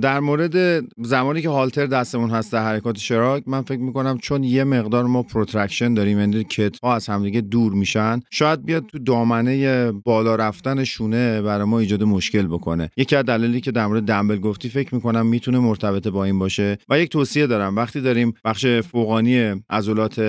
در 0.00 0.20
مورد 0.20 0.84
زمانی 1.04 1.42
که 1.42 1.48
هالتر 1.48 1.86
دستمون 1.86 2.30
هست 2.30 2.52
در 2.52 2.64
حرکات 2.64 2.98
shrug 2.98 3.42
من 3.46 3.62
فکر 3.62 3.80
می‌کنم 3.80 4.18
چون 4.18 4.44
یه 4.44 4.64
مقدار 4.64 5.04
ما 5.04 5.22
protraction 5.22 5.94
داریم 5.94 6.18
یعنی 6.18 6.44
کتف 6.44 6.78
ها 6.82 6.94
از 6.94 7.06
همدیگه 7.06 7.40
دور 7.40 7.72
میشن 7.72 8.20
شاید 8.30 8.64
بیاد 8.64 8.86
تو 8.86 8.98
دامنه 8.98 9.92
بالا 9.92 10.34
رفتن 10.34 10.84
شونه 10.84 11.42
برای 11.42 11.64
ما 11.64 11.78
ایجاد 11.78 12.02
مشکل 12.02 12.46
بکنه. 12.46 12.90
یکی 12.96 13.16
از 13.16 13.24
دلایلی 13.24 13.60
که 13.60 13.70
در 13.70 13.86
مورد 13.86 14.02
دنبل 14.02 14.38
گفتی 14.38 14.68
فکر 14.68 14.94
می‌کنم 14.94 15.26
می‌تونه 15.26 15.58
مرتبط 15.60 16.08
با 16.08 16.24
این 16.24 16.38
باشه 16.38 16.78
و 16.88 17.00
یک 17.00 17.10
توصیه 17.10 17.46
دارم. 17.46 17.76
وقتی 17.76 18.00
داریم 18.00 18.34
بخش 18.44 18.66
فوقانی 18.66 19.62
عضلات 19.70 20.20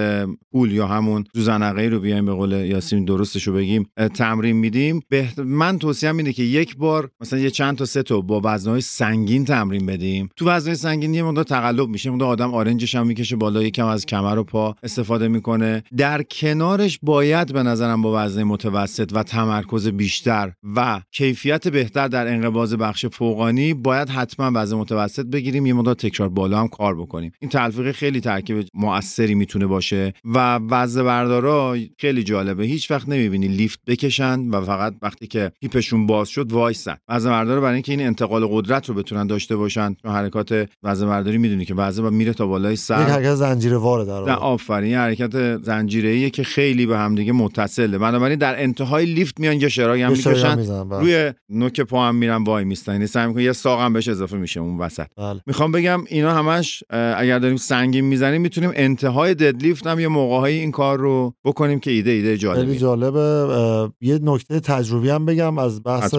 کول 0.51 0.71
یا 0.72 0.88
همون 0.88 1.24
ذوزنقه 1.34 1.82
رو 1.82 2.00
بیایم 2.00 2.26
به 2.26 2.34
قول 2.34 2.52
یاسین 2.52 3.06
درستش 3.06 3.48
رو 3.48 3.54
بگیم 3.54 3.86
تمرین 4.15 4.56
میدیم 4.56 5.02
من 5.38 5.80
توصیه 5.80 6.15
اینه 6.15 6.34
که 6.34 6.44
یک 6.44 6.78
بار 6.78 7.10
مثلا 7.22 7.39
یه 7.39 7.50
چند 7.50 7.78
تا 7.78 7.86
سه 7.86 8.04
تا 8.04 8.22
با 8.22 8.41
وزنهای 8.44 8.82
سنگین 8.82 9.46
تمرین 9.46 9.86
بدیم. 9.86 10.30
تو 10.36 10.50
وزنهای 10.50 10.76
سنگین 10.76 11.13
یه 11.13 11.24
مقدار 11.24 11.44
تقلب 11.44 11.89
میشه 11.89 12.10
مقدار 12.10 12.30
آدم 12.30 12.54
آرنجش 12.54 12.96
هم 12.96 13.08
می‌کشه 13.08 13.36
بالا 13.36 13.63
یکم 13.63 13.86
از 13.86 14.06
کمر 14.06 14.38
و 14.38 14.44
پا 14.44 14.76
استفاده 14.84 15.28
می‌کنه. 15.28 15.84
در 15.98 16.24
کنارش 16.24 17.00
باید 17.02 17.54
به 17.54 17.63
نظرم 17.63 18.02
با 18.02 18.26
وزن 18.26 18.44
متوسط 18.44 19.12
و 19.13 19.24
تمرکز 19.24 19.88
بیشتر 19.88 20.52
و 20.76 21.02
کیفیت 21.12 21.67
بهتر 21.67 22.08
در 22.08 22.28
انقباض 22.28 22.74
بخش 22.74 23.06
فوقانی 23.06 23.74
باید 23.74 24.10
حتما 24.10 24.52
وزن 24.54 24.78
متوسط 24.78 25.20
بگیریم 25.23 25.65
یه 25.65 25.73
مقدار 25.73 25.95
تکرار 25.95 26.29
بالا 26.29 26.60
هم 26.60 26.67
کار 26.67 26.95
بکنیم. 26.95 27.31
این 27.39 27.49
تلفیق 27.49 27.91
خیلی 27.91 28.21
ترکیب 28.21 28.65
موثری 28.73 29.36
می‌تونه 29.36 29.65
باشه 29.65 30.13
و 30.25 30.60
وزن 30.69 31.03
بردارا 31.03 31.77
خیلی 31.99 32.23
جالبه. 32.23 32.63
هیچ 32.63 32.91
وقت 32.91 33.10
نمی‌بینی 33.10 33.47
لیفت 33.47 33.79
بکشن 33.88 34.39
و 34.49 34.62
فقط 34.62 34.93
وقتی 35.01 35.27
که 35.27 35.51
هیپشون 35.62 36.07
باز 36.07 36.29
شد 36.29 36.51
وایسن 36.51 36.97
وزن 37.10 37.29
بردارا 37.29 37.62
برای 37.62 37.73
اینکه 37.73 37.91
این 37.91 38.01
انتقال 38.01 38.47
قدرت 38.47 38.89
رو 38.89 38.95
بتونن 38.95 39.27
داشته 39.27 39.55
باشن 39.55 39.95
چون 40.01 40.12
حرکات 40.12 40.69
وزن 40.84 41.07
برداری 41.07 41.38
می‌دونی 41.38 41.65
که 41.65 41.73
وزن 41.73 42.13
میره 42.13 42.34
تا 42.34 42.47
بالای 42.47 42.75
سر. 42.75 43.01
یک 43.01 43.07
حرکت 43.07 43.36
زنجیره 43.36 43.77
واره 43.77 44.05
در 44.05 44.34
آفرین. 44.34 44.95
حرکت 44.95 45.63
زنجیره 45.63 46.29
که 46.29 46.43
خیلی 46.43 46.86
به 46.86 46.97
هم 46.97 47.15
دیگه 47.15 47.31
متصله. 47.31 47.97
بنابراین 47.97 48.39
در 48.39 48.63
انتهای 48.63 49.05
لیفت 49.05 49.39
میان 49.39 49.62
یه 49.62 49.69
شراگ 49.69 50.01
هم 50.01 50.12
می‌کشن. 50.12 50.55
بله. 50.55 50.99
روی 50.99 51.34
نوک 51.49 51.81
پا 51.81 52.07
هم 52.07 52.15
میرن 52.15 52.43
وای 52.43 52.63
میستن. 52.63 52.91
یعنی 52.91 53.07
سعی 53.07 53.27
می‌کنن 53.27 53.43
یه 53.43 53.51
ساق 53.51 53.81
هم 53.81 53.93
بهش 53.93 54.07
اضافه 54.07 54.38
میشه 54.38 54.60
اون 54.60 54.77
وسط. 54.77 55.07
بله. 55.17 55.41
می‌خوام 55.45 55.71
بگم 55.71 56.04
اینا 56.08 56.34
همش 56.34 56.84
اگر 56.89 57.39
داریم 57.39 57.58
سنگین 57.58 58.06
می‌زنیم 58.06 58.41
می‌تونیم 58.41 58.71
انتهای 58.76 59.36
ددلیفت 59.36 59.88
هم 59.88 60.00
یه 60.00 60.08
موقعهایی 60.08 60.60
این 60.60 60.71
کار 60.71 61.00
رو 61.00 61.34
بکنیم 61.45 61.80
که 61.80 61.91
ایده 61.91 62.12
ایده 62.12 62.38
جالبه 62.38 62.65
خیلی 62.65 62.78
جالبه. 62.78 63.89
یه 64.02 64.19
نکته 64.21 64.60
تجربی 64.60 65.10
هم 65.10 65.26
بگم 65.26 65.58
از 65.58 65.84
بحث 65.84 66.13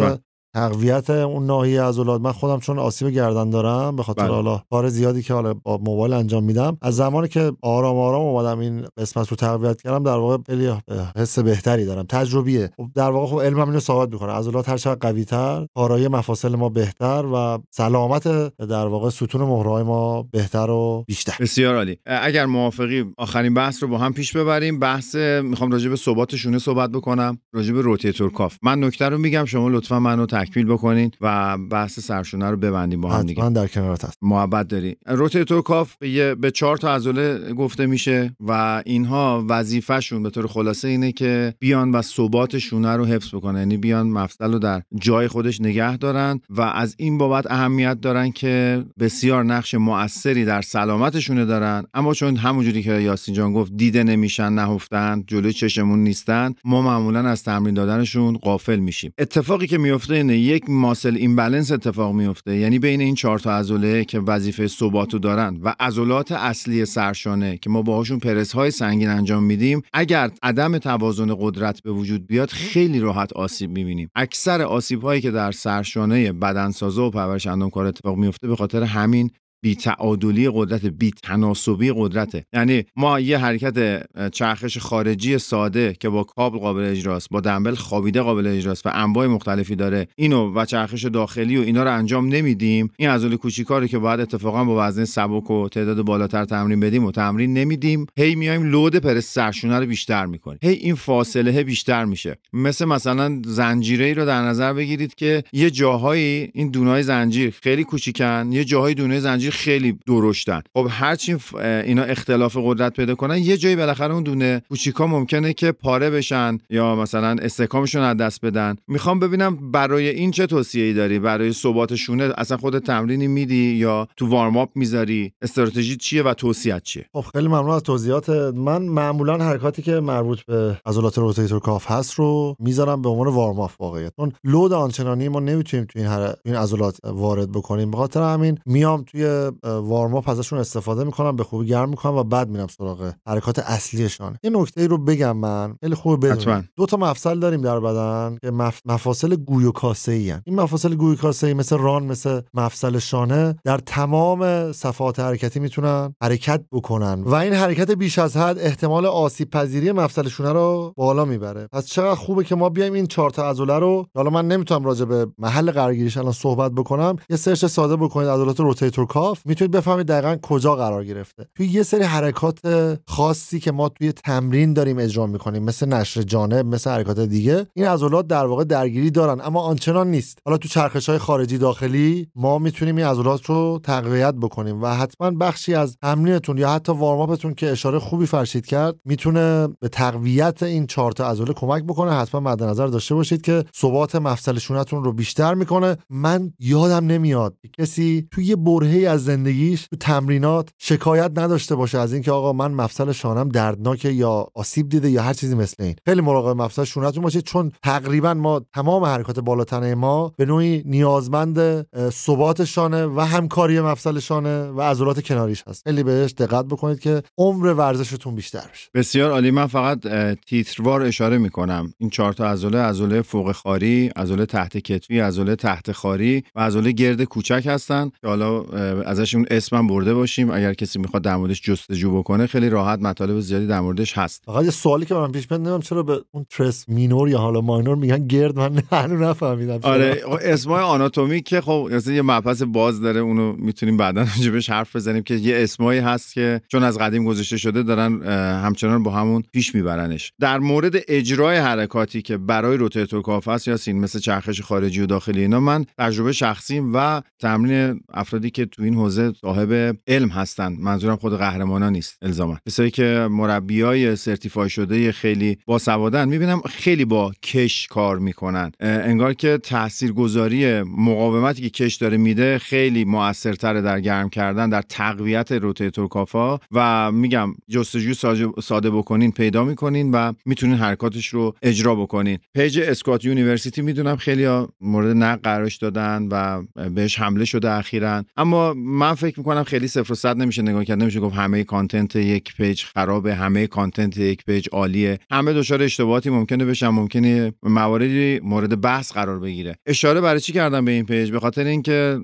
تقویت 0.54 1.10
اون 1.10 1.46
ناحیه 1.46 1.82
عضلات 1.82 2.20
من 2.20 2.32
خودم 2.32 2.60
چون 2.60 2.78
آسیب 2.78 3.08
گردن 3.08 3.50
دارم 3.50 3.96
به 3.96 4.02
خاطر 4.02 4.22
بله. 4.22 4.32
حالا 4.32 4.62
کار 4.70 4.88
زیادی 4.88 5.22
که 5.22 5.34
حالا 5.34 5.54
با 5.54 5.78
موبایل 5.78 6.12
انجام 6.12 6.44
میدم 6.44 6.78
از 6.82 6.96
زمانی 6.96 7.28
که 7.28 7.52
آرام 7.62 7.98
آرام 7.98 8.22
اومدم 8.22 8.58
این 8.58 8.86
قسمت 8.98 9.28
رو 9.28 9.36
تقویت 9.36 9.82
کردم 9.82 10.04
در 10.04 10.16
واقع 10.16 10.38
خیلی 10.46 10.72
حس 11.16 11.38
بهتری 11.38 11.84
دارم. 11.84 12.06
تجربیه. 12.08 12.70
خب 12.76 12.86
در 12.94 13.10
واقع 13.10 13.26
خب 13.26 13.40
علمم 13.40 13.68
اینو 13.68 13.80
ثابت 13.80 14.12
می‌کنه. 14.12 14.32
عضلات 14.32 14.68
هر 14.68 14.76
چقدر 14.76 14.98
قوی 15.10 15.24
تر 15.24 15.66
کارایی 15.74 16.08
مفاصل 16.08 16.56
ما 16.56 16.68
بهتر 16.68 17.24
و 17.34 17.58
سلامت 17.70 18.28
در 18.58 18.86
واقع 18.86 19.10
ستون 19.10 19.40
مهره‌های 19.40 19.82
ما 19.82 20.22
بهتر 20.22 20.70
و 20.70 21.04
بیشتر. 21.06 21.36
بسیار 21.40 21.74
عالی. 21.74 21.98
اگر 22.06 22.46
موافقی 22.46 23.04
آخرین 23.18 23.54
بحث 23.54 23.82
رو 23.82 23.88
با 23.88 23.98
هم 23.98 24.12
پیش 24.12 24.36
ببریم. 24.36 24.78
بحث 24.78 25.14
می‌خوام 25.42 25.70
راجع 25.70 25.90
به 25.90 25.96
ثبات 25.96 26.36
شونه 26.36 26.58
صحبت 26.58 26.90
بکنم. 26.90 27.38
راجع 27.52 27.72
به 27.72 27.80
rotator 27.80 28.30
cuff. 28.32 28.56
من 28.62 28.84
نکته 28.84 29.08
رو 29.08 29.18
میگم 29.18 29.44
شما 29.44 29.68
لطفا 29.68 29.98
منو 29.98 30.26
تکمیل 30.44 30.66
بکنین 30.66 31.10
و 31.20 31.58
بحث 31.58 32.00
سرشونه 32.00 32.50
رو 32.50 32.56
ببندیم 32.56 33.00
با 33.00 33.10
هم 33.10 33.26
دیگه. 33.26 33.50
در 33.50 33.66
کنارت 33.66 34.04
هست 34.04 34.18
محبت 34.22 34.68
داری. 34.68 34.96
rotator 35.06 35.62
cuff 35.62 35.96
به, 35.96 36.34
به 36.34 36.50
چهار 36.50 36.76
تا 36.76 36.94
عضله 36.94 37.52
گفته 37.52 37.86
میشه 37.86 38.36
و 38.40 38.82
اینها 38.86 39.44
وظیفهشون 39.48 40.22
به 40.22 40.30
طور 40.30 40.46
خلاصه 40.46 40.88
اینه 40.88 41.12
که 41.12 41.54
بیان 41.58 41.90
و 41.90 42.02
ثبات 42.02 42.58
شونه 42.58 42.96
رو 42.96 43.04
حفظ 43.04 43.34
بکنن. 43.34 43.58
یعنی 43.58 43.76
بیان 43.76 44.06
مفصل 44.06 44.52
رو 44.52 44.58
در 44.58 44.82
جای 44.94 45.28
خودش 45.28 45.60
نگه 45.60 45.96
دارن 45.96 46.40
و 46.50 46.60
از 46.60 46.94
این 46.98 47.18
بابت 47.18 47.50
اهمیت 47.50 48.00
دارن 48.00 48.30
که 48.30 48.84
بسیار 48.98 49.44
نقش 49.44 49.74
مؤثری 49.74 50.44
در 50.44 50.62
سلامت 50.62 51.20
شونه 51.20 51.44
دارن. 51.44 51.84
اما 51.94 52.14
چون 52.14 52.36
همونجوری 52.36 52.82
که 52.82 52.92
یاسین 52.92 53.34
جان 53.34 53.52
گفت 53.52 53.72
دیده 53.76 54.04
نمیشن 54.04 54.52
نهفتن 54.52 55.24
جلوی 55.26 55.52
چشمون 55.52 55.98
نیستن 55.98 56.54
ما 56.64 56.82
معمولا 56.82 57.28
از 57.28 57.44
تمرین 57.44 57.74
دادنشون 57.74 58.36
قافل 58.36 58.78
میشیم. 58.78 59.12
اتفاقی 59.18 59.66
که 59.66 59.78
میفته 59.78 60.22
اینه 60.32 60.44
یک 60.44 60.70
ماسل 60.70 61.16
ایمبالانس 61.16 61.72
اتفاق 61.72 62.14
میفته. 62.14 62.56
یعنی 62.56 62.78
بین 62.78 63.00
این 63.00 63.14
چهار 63.14 63.38
تا 63.38 63.58
عضله 63.58 64.04
که 64.04 64.20
وظیفه 64.20 64.66
ثباتو 64.66 65.18
دارن 65.18 65.58
و 65.62 65.74
عضلات 65.80 66.32
اصلی 66.32 66.84
سرشانه 66.84 67.56
که 67.56 67.70
ما 67.70 67.82
باهاشون 67.82 68.18
پرس 68.18 68.52
های 68.52 68.70
سنگین 68.70 69.08
انجام 69.08 69.44
میدیم 69.44 69.82
اگر 69.92 70.30
عدم 70.42 70.78
توازن 70.78 71.34
قدرت 71.40 71.82
به 71.82 71.92
وجود 71.92 72.26
بیاد 72.26 72.50
خیلی 72.50 73.00
راحت 73.00 73.32
آسیب 73.32 73.70
می‌بینیم. 73.70 74.10
اکثر 74.14 74.62
آسیب 74.62 75.02
هایی 75.02 75.20
که 75.20 75.30
در 75.30 75.52
سرشانه 75.52 76.32
بدنسازه 76.32 77.02
و 77.02 77.10
پرورش 77.10 77.46
اندامکار 77.46 77.86
اتفاق 77.86 78.16
میفته 78.16 78.48
به 78.48 78.56
خاطر 78.56 78.82
همین 78.82 79.30
بی 79.62 79.74
تعادلی 79.74 80.50
قدرت 80.54 80.86
بی 80.86 81.10
تناسبی 81.22 81.92
قدرته. 81.96 82.44
یعنی 82.52 82.84
ما 82.96 83.20
یه 83.20 83.38
حرکت 83.38 84.02
چرخش 84.30 84.78
خارجی 84.78 85.38
ساده 85.38 85.96
که 86.00 86.08
با 86.08 86.24
کابل 86.24 86.58
قابل 86.58 86.82
اجراست 86.82 87.28
با 87.30 87.40
دنبل 87.40 87.74
خوابیده 87.74 88.22
قابل 88.22 88.46
اجراست 88.46 88.86
و 88.86 88.90
انواع 88.94 89.26
مختلفی 89.26 89.76
داره 89.76 90.08
اینو 90.16 90.54
و 90.54 90.64
چرخش 90.64 91.04
داخلی 91.04 91.56
و 91.56 91.60
اینا 91.60 91.84
رو 91.84 91.92
انجام 91.92 92.28
نمیدیم 92.28 92.90
این 92.98 93.08
عضله 93.08 93.36
کوچیکا 93.36 93.86
که 93.86 93.98
باید 93.98 94.20
اتفاقا 94.20 94.64
با 94.64 94.88
وزن 94.88 95.04
سبک 95.04 95.50
و 95.50 95.68
تعداد 95.68 96.02
بالاتر 96.02 96.44
تمرین 96.44 96.80
بدیم 96.80 97.04
و 97.04 97.10
تمرین 97.10 97.54
نمیدیم. 97.54 98.06
هی 98.18 98.34
میایم 98.34 98.62
لود 98.62 98.96
پرس 98.96 99.26
سرشونه 99.34 99.78
رو 99.78 99.86
بیشتر 99.86 100.26
می‌کنیم. 100.26 100.58
هی 100.62 100.72
این 100.72 100.94
فاصله 100.94 101.62
بیشتر 101.62 102.04
میشه. 102.04 102.36
مثل 102.52 102.84
مثلا 102.84 103.42
زنجیره 103.44 104.04
ای 104.04 104.14
رو 104.14 104.26
در 104.26 104.42
نظر 104.42 104.72
بگیرید 104.72 105.14
که 105.14 105.44
یه 105.52 105.70
جاهایی 105.70 106.50
این 106.54 106.70
دونای 106.70 107.02
زنجیر 107.02 107.54
خیلی 107.62 107.84
کوچیکن 107.84 108.48
یه 108.52 108.64
جاهای 108.64 108.94
دونه 108.94 109.20
زنجیر 109.20 109.51
خیلی 109.52 109.98
درشتن. 110.06 110.62
خب 110.74 110.86
هرچی 110.90 111.36
اینا 111.84 112.02
اختلاف 112.02 112.56
قدرت 112.60 112.92
پیدا 112.92 113.14
کنن 113.14 113.38
یه 113.38 113.56
جایی 113.56 113.76
بالاخره 113.76 114.14
اون 114.14 114.22
دونه 114.22 114.62
کوچیکا 114.68 115.06
ممکنه 115.06 115.52
که 115.52 115.72
پاره 115.72 116.10
بشن 116.10 116.58
یا 116.70 116.96
مثلا 116.96 117.36
استحکامشون 117.42 118.02
از 118.02 118.16
دست 118.16 118.44
بدن. 118.44 118.76
می‌خوام 118.88 119.18
ببینم 119.18 119.70
برای 119.70 120.08
این 120.08 120.30
چه 120.30 120.46
توصیه‌ای 120.46 120.94
داری؟ 120.94 121.18
برای 121.18 121.52
ثبات 121.52 121.94
شونه 121.94 122.32
اصلا 122.36 122.56
خود 122.56 122.78
تمرینی 122.78 123.26
میدی 123.26 123.72
یا 123.72 124.08
تو 124.16 124.28
warm 124.28 124.56
up 124.56 124.68
می‌ذاری؟ 124.74 125.32
استراتژی 125.42 125.96
چیه 125.96 126.22
و 126.22 126.34
توصیه‌ت 126.34 126.82
چیه؟ 126.82 127.04
خب 127.12 127.24
خیلی 127.32 127.48
ممنون 127.48 127.70
از 127.70 127.82
توضیحات. 127.82 128.28
من 128.54 128.82
معمولا 128.82 129.38
حرکاتی 129.38 129.82
که 129.82 130.00
مربوط 130.00 130.40
به 130.40 130.80
عضلات 130.86 131.18
rotator 131.18 131.60
cuff 131.60 131.90
هست 131.90 132.14
رو 132.14 132.56
می‌ذارم 132.58 133.02
به 133.02 133.08
عنوان 133.08 133.28
warm 133.28 133.60
up 133.60 133.70
واقعیت. 133.80 134.12
اون 134.16 134.32
load 134.44 134.72
آنچنانی 134.72 135.28
ما 135.28 135.40
نمی‌تونیم 135.40 135.86
تو 135.86 135.98
این 135.98 136.08
هر... 136.08 136.34
این 136.44 136.54
عضلات 136.54 136.96
وارد 137.04 137.52
بکنیم. 137.52 137.90
به 137.90 137.96
خاطر 137.96 138.22
همین 138.22 138.58
میام 138.66 139.02
توی 139.02 139.41
warm 139.62 140.14
up 140.14 140.28
ازشون 140.28 140.58
استفاده 140.58 141.04
می‌کنم 141.04 141.36
به 141.36 141.44
خوبی 141.44 141.66
گرم 141.66 141.88
می‌کنم 141.88 142.14
و 142.14 142.22
بعد 142.22 142.48
میرم 142.48 142.66
سراغ 142.66 143.12
حرکات 143.26 143.58
اصلیشون. 143.58 144.36
یه 144.42 144.50
نکته 144.50 144.80
ای 144.80 144.88
رو 144.88 144.98
بگم 144.98 145.36
من 145.36 145.74
خیلی 145.80 145.94
خوبه 145.94 146.28
بدونم 146.28 146.68
دو 146.76 146.86
تا 146.86 146.96
مفصل 146.96 147.38
داریم 147.38 147.60
در 147.60 147.80
بدن 147.80 148.38
که 148.40 148.50
مف... 148.50 148.80
مفاصل 148.84 149.36
گوی 149.36 149.64
و 149.64 149.72
کاسه 149.72 150.12
ای 150.12 150.34
این 150.44 150.60
مفاصل 150.60 150.94
گوی 150.94 151.16
کاسه 151.16 151.46
ای 151.46 151.54
مثل 151.54 151.78
ران 151.78 152.04
مثل 152.04 152.40
مفصل 152.54 152.98
شانه 152.98 153.56
در 153.64 153.78
تمام 153.78 154.72
صفحات 154.72 155.20
حرکتی 155.20 155.60
می‌تونن 155.60 156.14
حرکت 156.22 156.64
بکنن. 156.72 157.22
و 157.22 157.34
این 157.34 157.52
حرکت 157.52 157.90
بیش 157.90 158.18
از 158.18 158.36
حد 158.36 158.58
احتمال 158.58 159.06
آسیب 159.06 159.50
پذیری 159.50 159.92
مفصل 159.92 160.28
شونه 160.28 160.52
رو 160.52 160.92
بالا 160.96 161.24
می‌بره. 161.24 161.68
پس 161.72 161.86
چقدر 161.86 162.14
خوبه 162.14 162.44
که 162.44 162.54
ما 162.54 162.68
بیایم 162.68 162.92
این 162.92 163.06
چهار 163.06 163.30
تا 163.30 163.50
عضله 163.50 163.78
رو. 163.78 164.06
حالا 164.14 164.30
من 164.30 164.48
نمی‌تونم 164.48 164.84
راجع 164.84 165.04
به 165.04 165.26
محل 165.38 165.70
قرارگیریش 165.70 166.16
الان 166.16 166.32
صحبت 166.32 166.72
بکنم. 166.72 167.16
یه 167.30 167.36
search 167.36 167.64
ساده 167.64 167.96
بکنید 167.96 168.28
عضلات 168.28 168.60
rotator 168.60 169.06
cuff 169.32 169.46
می‌تونید 169.46 169.72
بفهمید 169.72 170.06
دقیقا 170.06 170.36
کجا 170.42 170.76
قرار 170.76 171.04
گرفته. 171.04 171.46
توی 171.54 171.66
یه 171.66 171.82
سری 171.82 172.02
حرکات 172.02 172.58
خاصی 173.06 173.60
که 173.60 173.72
ما 173.72 173.88
توی 173.88 174.12
تمرین 174.12 174.72
داریم 174.72 174.98
اجرا 174.98 175.26
می‌کنیم 175.26 175.62
مثل 175.62 175.88
نشر 175.88 176.22
جانب 176.22 176.66
مثل 176.66 176.90
حرکات 176.90 177.20
دیگه 177.20 177.66
این 177.74 177.86
عضلات 177.86 178.26
در 178.26 178.46
واقع 178.46 178.64
درگیری 178.64 179.10
دارن 179.10 179.40
اما 179.40 179.60
آنچنان 179.60 180.10
نیست. 180.10 180.38
حالا 180.44 180.56
تو 180.56 180.68
چرخش 180.68 181.08
های 181.08 181.18
خارجی 181.18 181.58
داخلی 181.58 182.26
ما 182.34 182.58
می‌تونیم 182.58 182.96
این 182.96 183.06
عضلات 183.06 183.44
رو 183.44 183.80
تقویت 183.84 184.34
بکنیم 184.34 184.82
و 184.82 184.86
حتما 184.86 185.30
بخشی 185.30 185.74
از 185.74 185.96
تمرینتون 186.02 186.58
یا 186.58 186.70
حتی 186.70 186.92
warm 186.92 187.20
up 187.20 187.34
تون 187.34 187.54
که 187.54 187.70
اشاره 187.70 187.98
خوبی 187.98 188.26
فرشید 188.26 188.66
کرد 188.66 188.94
می‌تونه 189.04 189.68
به 189.80 189.88
تقویت 189.88 190.62
این 190.62 190.86
چهار 190.86 191.12
تا 191.12 191.30
عضله 191.30 191.52
کمک 191.52 191.84
بکنه. 191.84 192.12
حتما 192.12 192.40
مد 192.40 192.62
نظر 192.62 192.86
داشته 192.86 193.14
باشید 193.14 193.42
که 193.42 193.64
ثبات 193.76 194.16
مفصل 194.16 194.58
شونتون 194.58 195.04
رو 195.04 195.12
بیشتر 195.12 195.54
می‌کنه. 195.54 195.96
من 196.10 196.52
یادم 196.58 197.06
نمیاد 197.06 197.56
کسی 197.78 198.28
توی 198.30 198.44
یه 198.44 198.56
برهه 198.56 199.08
از 199.08 199.21
زندگیش 199.22 199.86
تو 199.86 199.96
تمرینات 199.96 200.68
شکایت 200.78 201.30
نداشته 201.36 201.74
باشه 201.74 201.98
از 201.98 202.12
اینکه 202.12 202.32
آقا 202.32 202.52
من 202.52 202.70
مفصل 202.70 203.12
شانم 203.12 203.48
دردناکه 203.48 204.10
یا 204.10 204.46
آسیب 204.54 204.88
دیده 204.88 205.10
یا 205.10 205.22
هر 205.22 205.32
چیزی 205.32 205.54
مثل 205.54 205.82
این. 205.82 205.94
خیلی 206.06 206.20
مراقب 206.20 206.56
مفصل 206.56 206.84
شونتون 206.84 207.22
باشید 207.22 207.44
چون 207.44 207.72
تقریبا 207.82 208.34
ما 208.34 208.60
تمام 208.74 209.04
حرکات 209.04 209.40
بالاتنه 209.40 209.94
ما 209.94 210.32
به 210.36 210.44
نوعی 210.44 210.82
نیازمند 210.86 211.86
ثبات 212.10 212.64
شانه 212.64 213.06
و 213.06 213.20
همکاری 213.20 213.80
مفصل 213.80 214.18
شانه 214.18 214.64
و 214.64 214.80
عضلات 214.80 215.24
کناریش 215.24 215.64
هست. 215.66 215.82
خیلی 215.86 216.02
بهش 216.02 216.32
دقت 216.32 216.64
بکنید 216.64 217.00
که 217.00 217.22
عمر 217.38 217.66
ورزشتون 217.66 218.34
بیشتر 218.34 218.64
بشه. 218.72 218.88
بسیار 218.94 219.30
عالی. 219.30 219.50
من 219.50 219.66
فقط 219.66 219.98
تیتروار 220.46 221.02
اشاره 221.02 221.38
می‌کنم. 221.38 221.92
این 221.98 222.10
چهار 222.10 222.32
تا 222.32 222.50
عضله 222.50 222.78
عضله 222.78 223.22
فوق 223.22 223.52
خاری 223.52 224.08
عضله 224.16 224.46
تحت 224.46 224.76
کتفی 224.76 225.20
عضله 225.20 225.56
تحت 225.56 225.92
خاری 225.92 226.44
و 226.54 226.60
عضله 226.60 226.92
گرد 226.92 227.22
کوچک 227.24 227.62
هستن 227.66 228.10
که 228.20 228.28
حالا 228.28 228.62
ازشون 229.06 229.46
اسمم 229.50 229.86
برده 229.86 230.14
باشیم. 230.14 230.50
اگر 230.50 230.74
کسی 230.74 230.98
می‌خواد 230.98 231.22
در 231.22 231.36
موردش 231.36 231.62
جستجو 231.62 232.18
بکنه 232.18 232.46
خیلی 232.46 232.68
راحت 232.68 232.98
مطالب 232.98 233.40
زیادی 233.40 233.66
در 233.66 233.80
موردش 233.80 234.18
هست. 234.18 234.42
فقط 234.46 234.64
یه 234.64 234.70
سوالی 234.70 235.06
که 235.06 235.14
من 235.14 235.32
پیش 235.32 235.50
میاد 235.50 235.60
نمی‌دونم 235.60 235.80
چرا 235.80 236.02
به 236.02 236.20
اون 236.30 236.46
ترس 236.50 236.88
مینور 236.88 237.28
یا 237.28 237.38
حالا 237.38 237.60
ماینور 237.60 237.96
میگن 237.96 238.26
گرد. 238.26 238.56
من 238.58 238.82
هنوز 238.92 239.20
نفهمیدم 239.20 239.78
آره 239.82 240.22
اسمای 240.42 240.82
آناتومی 240.82 241.42
که 241.42 241.60
خب 241.60 241.88
یه 242.06 242.22
مبحث 242.22 242.62
باز 242.62 243.00
داره 243.00 243.20
اونو 243.20 243.52
می‌تونیم 243.52 243.96
بعدا 243.96 244.26
بهش 244.52 244.70
حرف 244.70 244.96
بزنیم 244.96 245.22
که 245.22 245.34
یه 245.34 245.56
اسمایی 245.56 246.00
هست 246.00 246.34
که 246.34 246.60
چون 246.68 246.82
از 246.82 246.98
قدیم 246.98 247.24
گذاشته 247.24 247.56
شده 247.56 247.82
دارن 247.82 248.22
همچنان 248.64 249.02
با 249.02 249.10
همون 249.10 249.42
پیش 249.52 249.74
میبرنش. 249.74 250.32
در 250.40 250.58
مورد 250.58 250.94
اجرای 251.08 251.56
حرکاتی 251.56 252.22
که 252.22 252.36
برای 252.36 252.76
rotator 252.76 253.22
cuff 253.22 253.48
است 253.48 253.68
یاسین 253.68 254.00
مثل 254.00 254.18
چرخش 254.18 254.60
خارجی 254.60 255.00
و 255.00 255.06
داخلی 255.06 255.40
اینا 255.40 255.60
من 255.60 255.84
تجربه 255.98 256.32
شخصیم 256.32 256.92
و 256.94 257.22
تمرین 257.38 258.00
افرادی 258.14 258.50
که 258.50 258.66
تو 258.66 258.82
این 258.82 258.91
حوزه 258.94 259.32
صاحب 259.40 259.96
علم 260.06 260.28
هستن 260.28 260.76
منظورم 260.80 261.16
خود 261.16 261.38
قهرمانا 261.38 261.90
نیست 261.90 262.18
الزاما. 262.22 262.58
کسایی 262.66 262.90
که 262.90 263.28
مربیای 263.30 264.16
certify 264.16 264.70
شده 264.70 265.12
خیلی 265.12 265.58
با 265.66 265.78
سوادن 265.78 266.28
می‌بینم 266.28 266.60
خیلی 266.60 267.04
با 267.04 267.32
کش 267.42 267.86
کار 267.86 268.18
می‌کنن. 268.18 268.72
انگار 268.80 269.34
که 269.34 269.58
تاثیرگذاری 269.62 270.82
مقاومتی 270.82 271.62
که 271.62 271.70
کش 271.70 271.94
داره 271.94 272.16
میده 272.16 272.58
خیلی 272.58 273.04
موثرتره 273.04 273.80
در 273.80 274.00
گرم 274.00 274.28
کردن 274.28 274.70
در 274.70 274.82
تقویت 274.82 275.52
rotator 275.52 276.08
cuff 276.08 276.48
ا 276.48 276.58
و 276.72 277.12
میگم 277.12 277.54
جستجو 277.68 278.14
ساده 278.62 278.90
بکنین 278.90 279.32
پیدا 279.32 279.64
می‌کنین 279.64 280.10
و 280.10 280.32
می‌تونین 280.46 280.76
حرکاتش 280.76 281.26
رو 281.26 281.54
اجرا 281.62 281.94
بکنین. 281.94 282.38
page 282.54 282.78
اسکات 282.78 283.24
یونیورسیتی 283.24 283.82
می‌دونم 283.82 284.16
خیلی 284.16 284.66
مورد 284.80 285.16
نقد 285.16 285.42
قرارش 285.42 285.76
دادن 285.76 286.28
و 286.30 286.62
بهش 286.90 287.18
حمله 287.18 287.44
شده 287.44 287.70
اخیرا. 287.70 288.24
اما 288.36 288.74
من 288.84 289.14
فکر 289.14 289.38
می‌کنم 289.38 289.64
خیلی 289.64 289.88
صفر 289.88 290.12
و 290.12 290.14
صد 290.14 290.36
نمیشه 290.36 290.62
نگاه 290.62 290.84
کرد. 290.84 291.02
نمیشه 291.02 291.20
گفت 291.20 291.36
همه 291.36 291.64
content 291.64 292.16
یک 292.16 292.54
page 292.56 292.82
خرابه 292.82 293.34
همه 293.34 293.66
content 293.66 294.16
یک 294.16 294.44
page 294.44 294.68
عالیه. 294.72 295.18
همه 295.30 295.52
دچار 295.52 295.82
اشتباهاتی 295.82 296.30
ممکنه 296.30 296.64
بشن 296.64 296.88
ممکنه 296.88 297.52
مواردی 297.62 298.40
مورد 298.42 298.80
بحث 298.80 299.12
قرار 299.12 299.38
بگیره. 299.38 299.76
اشاره 299.86 300.20
برای 300.20 300.40
چی 300.40 300.52
کردم 300.52 300.84
به 300.84 300.90
این 300.90 301.06
page 301.06 301.30
به 301.30 301.40
خاطر 301.40 301.64
اینکه 301.64 302.20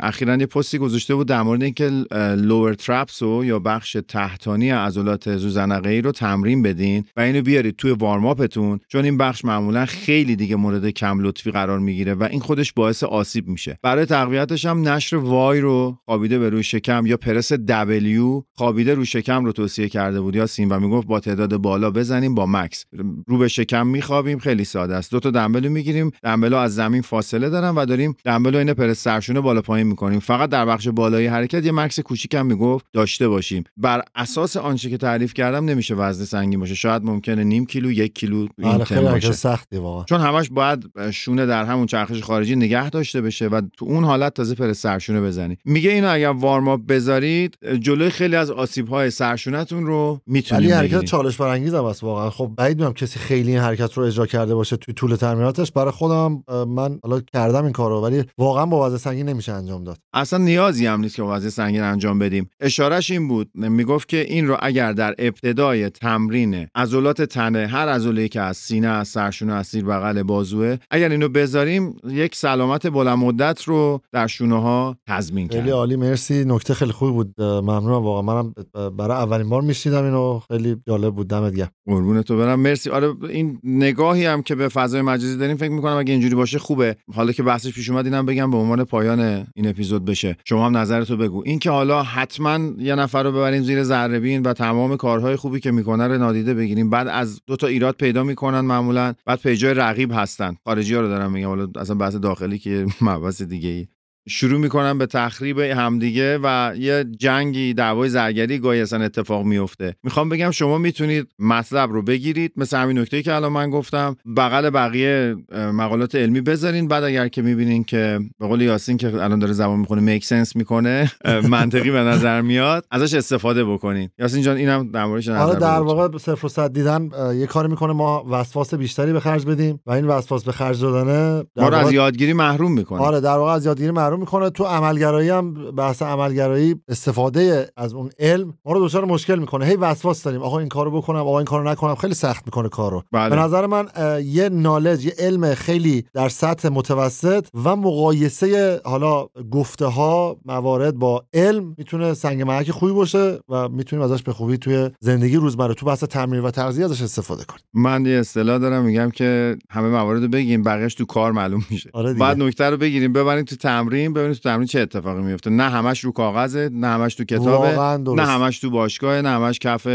اخیرا 0.00 0.36
یه 0.36 0.46
پستی 0.46 0.78
گذاشته 0.78 1.14
بود 1.14 1.28
در 1.28 1.42
مورد 1.42 1.62
اینکه 1.62 1.88
lower 2.36 2.74
traps 2.74 3.22
یا 3.22 3.58
بخش 3.58 3.96
تحتانی 4.08 4.70
عضلات 4.70 5.36
ذوزنقه 5.36 5.90
ای 5.90 6.00
رو 6.00 6.12
تمرین 6.12 6.62
بدین 6.62 7.04
و 7.16 7.20
اینو 7.20 7.42
بیارید 7.42 7.76
توی 7.76 7.90
warm 7.90 8.30
up 8.30 8.50
تون 8.50 8.80
چون 8.88 9.04
این 9.04 9.18
بخش 9.18 9.44
معمولا 9.44 9.86
خیلی 9.86 10.36
دیگه 10.36 10.56
مورد 10.56 10.90
کم 10.90 11.20
لطفی 11.20 11.50
قرار 11.50 11.78
می‌گیره 11.78 12.14
و 12.14 12.28
این 12.30 12.40
خودش 12.40 12.72
باعث 12.72 13.04
آسیب 13.04 13.48
میشه. 13.48 13.78
برای 13.82 14.06
تقویتش 14.06 14.66
هم 14.66 14.88
نشر 14.88 15.16
Y 15.16 15.60
رو 15.60 15.98
خوابیده 16.04 16.38
به 16.38 16.50
روی 16.50 16.62
شکم 16.62 17.06
یا 17.06 17.16
پرس 17.16 17.52
W 17.52 18.42
خوابیده 18.52 18.94
رو 18.94 19.04
شکم 19.04 19.44
رو 19.44 19.52
توصیه 19.52 19.88
کرده 19.88 20.20
بود 20.20 20.36
یاسین 20.36 20.68
و 20.68 20.80
می‌گفت 20.80 21.06
با 21.06 21.20
تعداد 21.20 21.56
بالا 21.56 21.90
بزنیم 21.90 22.34
با 22.34 22.46
مکس. 22.46 22.84
رو 23.26 23.38
به 23.38 23.48
شکم 23.48 23.86
میخوابیم 23.86 24.38
خیلی 24.38 24.64
ساده 24.64 24.94
است. 24.94 25.10
دو 25.10 25.20
تا 25.20 25.30
دنبل 25.30 25.68
می‌گیریم. 25.68 26.10
دنبل 26.22 26.54
از 26.54 26.74
زمین 26.74 27.02
فاصله 27.02 27.50
دارن 27.50 27.74
و 27.74 27.84
داریم 27.84 28.14
دنبل 28.24 28.56
عین 28.56 28.74
پرس 28.74 28.98
سرشونه 29.02 29.40
بالا 29.40 29.62
پایین 29.62 29.86
می‌کنیم. 29.86 30.20
فقط 30.20 30.50
در 30.50 30.66
بخش 30.66 30.88
بالایی 30.88 31.26
حرکت 31.26 31.64
یه 31.64 31.72
مکس 31.72 32.00
کوچیکم 32.00 32.46
می‌گفت 32.46 32.86
داشته 32.92 33.28
باشیم. 33.28 33.64
بر 33.76 34.02
اساس 34.14 34.56
آنچه 34.56 34.90
که 34.90 34.96
تعریف 34.96 35.34
کردم 35.34 35.64
نمیشه 35.64 35.94
وزن 35.94 36.24
سنگین 36.24 36.60
باشه. 36.60 36.74
شاید 36.74 37.02
ممکنه 37.04 37.44
نیم 37.44 37.66
کیلو 37.66 37.92
یک 37.92 38.14
کیلو 38.14 38.46
این 38.58 38.84
خیلی 38.84 39.00
باشه. 39.00 39.32
سختی 39.32 39.76
واقعا. 39.76 40.04
چون 40.04 40.20
همش 40.20 40.48
باید 40.50 40.84
شونه 41.12 41.46
در 41.46 41.64
همون 41.64 41.86
چرخش 41.86 42.22
خارجی 42.22 42.56
نگه 42.56 42.90
داشته 42.90 43.20
بشه 43.20 43.48
و 43.48 43.60
تو 43.76 43.84
اون 43.84 44.04
حالت 44.04 44.34
تازه 44.34 44.54
پر 44.54 44.72
سرشونه 44.72 45.20
بزنی. 45.20 45.58
میگه 45.64 45.91
اینو 45.92 46.10
اگر 46.12 46.28
وارم 46.28 46.86
بذارید 46.86 47.58
جلوی 47.80 48.10
خیلی 48.10 48.36
از 48.36 48.50
آسیب 48.50 48.88
های 48.88 49.10
سرشونتون 49.10 49.86
رو 49.86 50.10
ولی 50.12 50.20
می‌تونید 50.26 50.64
این 50.64 50.72
حرکت 50.72 50.90
بگیرید 50.90 51.08
چالش 51.08 51.36
برانگیز 51.36 51.74
هم 51.74 51.84
است 51.84 52.04
واقعا. 52.04 52.30
خب 52.30 52.50
بعید 52.56 52.76
می‌دونم 52.76 52.92
کسی 52.92 53.18
خیلی 53.18 53.50
این 53.50 53.60
حرکت 53.60 53.94
رو 53.94 54.04
اجرا 54.04 54.26
کرده 54.26 54.54
باشه 54.54 54.76
توی 54.76 54.94
طول 54.94 55.16
تمریناتش 55.16 55.72
برای 55.72 55.90
خودم 55.90 56.42
من 56.68 56.98
حالا 57.02 57.20
کردم 57.32 57.64
این 57.64 57.72
کارو 57.72 58.00
ولی 58.00 58.24
واقعا 58.38 58.66
با 58.66 58.86
وزن 58.86 58.96
سنگین 58.96 59.28
نمیشه 59.28 59.52
انجام 59.52 59.84
داد. 59.84 59.98
اصلا 60.14 60.38
نیازی 60.38 60.86
هم 60.86 61.00
نیست 61.00 61.16
که 61.16 61.22
وزن 61.22 61.48
سنگین 61.48 61.82
انجام 61.82 62.18
بدیم. 62.18 62.50
اشارش 62.60 63.10
این 63.10 63.28
بود 63.28 63.50
می‌گفت 63.54 64.08
که 64.08 64.20
این 64.20 64.48
رو 64.48 64.56
اگر 64.62 64.92
در 64.92 65.14
ابتدای 65.18 65.90
تمرین 65.90 66.66
عضلات 66.74 67.22
تنه 67.22 67.66
هر 67.66 67.88
عضله 67.88 68.28
که 68.28 68.40
از 68.40 68.56
سینه 68.56 68.88
از 68.88 69.08
سرشونه 69.08 69.52
از 69.52 69.66
زیر 69.66 69.84
بغل 69.84 70.22
بازوه 70.22 70.76
اگر 70.90 71.08
اینو 71.08 71.28
بذاریم 71.28 71.96
یک 72.08 72.36
سلامت 72.36 72.86
بلند 72.86 73.18
مدت 73.18 73.62
رو 73.64 74.00
در 74.12 74.26
شونه 74.26 74.60
ها 74.62 74.96
تضمین 75.08 75.48
کرد. 75.48 75.68
عالی 75.82 75.96
مرسی. 75.96 76.44
نکته 76.44 76.74
خیلی 76.74 76.92
خوبی 76.92 77.12
بود. 77.12 77.40
ممنونم. 77.40 78.02
واقعا 78.02 78.22
منم 78.22 78.54
برای 78.96 79.16
اولین 79.16 79.48
بار 79.48 79.62
میشنیدم 79.62 80.04
اینو. 80.04 80.40
خیلی 80.48 80.76
جالب 80.88 81.14
بود. 81.14 81.28
دمت 81.28 81.54
گرم. 81.54 81.70
قربون 81.86 82.22
تو 82.22 82.36
برم. 82.38 82.60
مرسی. 82.60 82.90
آره 82.90 83.12
این 83.28 83.58
نگاهی 83.64 84.26
هم 84.26 84.42
که 84.42 84.54
به 84.54 84.68
فضای 84.68 85.02
مجازی 85.02 85.36
داریم 85.36 85.56
فکر 85.56 85.70
می‌کنم 85.70 85.96
اگه 85.96 86.12
اینجوری 86.12 86.34
باشه 86.34 86.58
خوبه. 86.58 86.96
حالا 87.14 87.32
که 87.32 87.42
بحثش 87.42 87.72
پیش 87.74 87.90
اومد 87.90 88.04
اینم 88.04 88.26
بگم 88.26 88.50
به 88.50 88.56
عنوان 88.56 88.84
پایان 88.84 89.20
این 89.54 89.68
اپیزود 89.68 90.04
بشه. 90.04 90.36
شما 90.44 90.66
هم 90.66 90.76
نظرتو 90.76 91.16
بگو. 91.16 91.42
این 91.46 91.58
که 91.58 91.70
حالا 91.70 92.02
حتما 92.02 92.58
یه 92.78 92.94
نفر 92.94 93.22
رو 93.22 93.32
ببریم 93.32 93.62
زیر 93.62 93.82
ذره 93.82 94.20
بین 94.20 94.42
و 94.42 94.52
تمام 94.52 94.96
کارهای 94.96 95.36
خوبی 95.36 95.60
که 95.60 95.70
می‌کنه 95.70 96.08
رو 96.08 96.18
نادیده 96.18 96.54
بگیریم. 96.54 96.90
بعد 96.90 97.08
از 97.08 97.40
دو 97.46 97.56
تا 97.56 97.66
ایراد 97.66 97.94
پیدا 97.94 98.24
می‌کنن 98.24 98.60
معمولا. 98.60 99.14
بعد 99.26 99.40
پیجای 99.40 99.74
رقیب 99.74 100.12
هستن. 100.14 100.56
خارجی 100.64 100.94
ها 100.94 101.00
رو 101.00 101.08
دارم 101.08 101.32
میگم. 101.32 101.48
حالا 101.48 101.68
اصلا 101.76 101.96
بحث 101.96 102.14
داخلی 102.14 102.58
که 102.58 102.86
مبحث 103.00 103.42
دیگه 103.42 103.68
ای 103.68 103.86
شروع 104.28 104.60
می‌کنن 104.60 104.98
به 104.98 105.06
تخریب 105.06 105.58
همدیگه 105.58 106.38
و 106.42 106.74
یه 106.78 107.04
جنگی 107.18 107.74
دعوای 107.74 108.08
زرگری 108.08 108.58
گاهی 108.58 108.80
اصلا 108.80 109.04
اتفاق 109.04 109.44
میفته 109.44 109.94
می‌خوام 110.02 110.28
بگم 110.28 110.50
شما 110.50 110.78
می‌تونید 110.78 111.26
مطلب 111.38 111.92
رو 111.92 112.02
بگیرید. 112.02 112.52
مثل 112.56 112.76
همین 112.76 112.98
نکته 112.98 113.22
که 113.22 113.34
الان 113.34 113.52
من 113.52 113.70
گفتم 113.70 114.16
بغل 114.36 114.70
بقیه 114.70 115.36
مقالات 115.52 116.14
علمی 116.14 116.40
بذارین. 116.40 116.88
بعد 116.88 117.04
اگر 117.04 117.28
که 117.28 117.42
می‌بینین 117.42 117.84
که 117.84 118.20
به 118.40 118.46
قول 118.46 118.60
یاسین 118.60 118.96
که 118.96 119.14
الان 119.14 119.38
داره 119.38 119.52
زبان 119.52 119.78
می‌خونه 119.78 120.02
میک 120.02 120.24
سنس 120.24 120.56
می‌کنه 120.56 121.12
منطقی 121.48 121.90
به 121.90 122.00
نظر 122.00 122.40
میاد 122.40 122.84
ازش 122.90 123.14
استفاده 123.14 123.64
بکنین. 123.64 124.08
یاسین 124.18 124.42
جان 124.42 124.56
اینم 124.56 124.90
در 124.90 125.04
موردش 125.04 125.28
نظر 125.28 125.38
حالا 125.38 125.54
در. 125.54 125.80
واقع 125.80 126.18
صفر 126.18 126.46
و 126.46 126.48
صد 126.48 126.72
دیدن 126.72 127.08
یه 127.34 127.46
کاری 127.46 127.68
می‌کنه. 127.68 127.92
ما 127.92 128.24
وسواس 128.30 128.74
بیشتری 128.74 129.12
به 129.12 129.20
خرج 129.20 129.46
بدیم 129.46 129.80
و 129.86 129.92
این 129.92 130.04
وسواس 130.04 130.44
به 130.44 130.52
خرج 130.52 130.80
دادنه 130.80 131.44
در 131.56 131.62
ما 131.62 131.68
رو 131.68 131.74
از 131.74 131.92
یادگیری 131.92 132.32
محروم 132.32 132.72
می‌کنه. 132.72 133.00
آره 133.00 133.20
در 133.20 133.36
واقع 133.36 133.52
از 133.52 133.66
یادگیری 133.66 133.90
محروم 133.90 134.11
می‌کنه. 134.16 134.50
تو 134.50 134.64
عملگرایی 134.64 135.28
هم 135.28 135.54
بحث 135.70 136.02
عملگرایی 136.02 136.76
استفاده 136.88 137.70
از 137.76 137.94
اون 137.94 138.10
علم 138.18 138.54
ما 138.64 138.72
رو 138.72 138.86
دچار 138.86 139.04
مشکل 139.04 139.38
می‌کنه. 139.38 139.66
هی 139.66 139.76
وسواس 139.76 140.22
داریم. 140.22 140.42
آقا 140.42 140.58
این 140.58 140.68
کارو 140.68 140.90
بکنم 140.90 141.18
آقا 141.18 141.38
این 141.38 141.46
کارو 141.46 141.68
نکنم. 141.68 141.94
خیلی 141.94 142.14
سخت 142.14 142.46
می‌کنه 142.46 142.68
کارو. 142.68 143.02
بله. 143.12 143.30
به 143.30 143.42
نظر 143.42 143.66
من 143.66 143.88
یه 144.24 144.48
نالج 144.48 145.04
یه 145.04 145.14
علم 145.18 145.54
خیلی 145.54 146.04
در 146.14 146.28
سطح 146.28 146.68
متوسط 146.68 147.46
و 147.64 147.76
مقایسه 147.76 148.80
حالا 148.84 149.26
گفته 149.50 149.86
ها 149.86 150.36
موارد 150.44 150.94
با 150.94 151.24
علم 151.34 151.74
می‌تونه 151.78 152.14
سنگ 152.14 152.42
محک 152.42 152.70
خوبی 152.70 152.92
باشه 152.92 153.38
و 153.48 153.68
می‌تونیم 153.68 154.04
ازش 154.04 154.22
به 154.22 154.32
خوبی 154.32 154.58
توی 154.58 154.90
زندگی 155.00 155.36
روزمره 155.36 155.74
تو 155.74 155.86
بحث 155.86 156.04
تمرین 156.04 156.42
و 156.42 156.50
تغذیه 156.50 156.84
ازش 156.84 157.02
استفاده 157.02 157.44
کنیم. 157.44 157.62
من 157.74 158.06
یه 158.06 158.12
اصطلاح 158.12 158.58
دارم. 158.58 158.84
میگم 158.84 159.10
که 159.10 159.56
همه 159.70 159.88
موارد 159.88 160.22
رو 160.22 160.28
بگیم 160.28 160.62
بقیهش 160.62 160.94
تو 160.94 161.04
کار 161.04 161.32
معلوم 161.32 161.64
میشه. 161.70 161.90
آره 161.92 162.12
دیگه. 162.12 162.20
بعد 162.20 162.42
نکته 162.42 162.64
رو 162.64 162.76
بگیریم. 162.76 163.12
ببریم 163.12 163.44
تو 163.44 163.56
تمرین. 163.56 164.01
ببینید 164.08 164.36
تو 164.36 164.48
تمرین 164.48 164.66
چه 164.66 164.80
اتفاقی 164.80 165.22
میفته. 165.22 165.50
نه 165.50 165.62
همش 165.62 166.00
رو 166.00 166.12
کاغذه 166.12 166.70
نه 166.72 166.86
همش 166.86 167.14
تو 167.14 167.24
کتابه. 167.24 168.12
نه 168.14 168.26
همش 168.26 168.58
تو 168.58 168.70
باشگاه 168.70 169.22
نه 169.22 169.28
همش 169.28 169.58
کف 169.58 169.86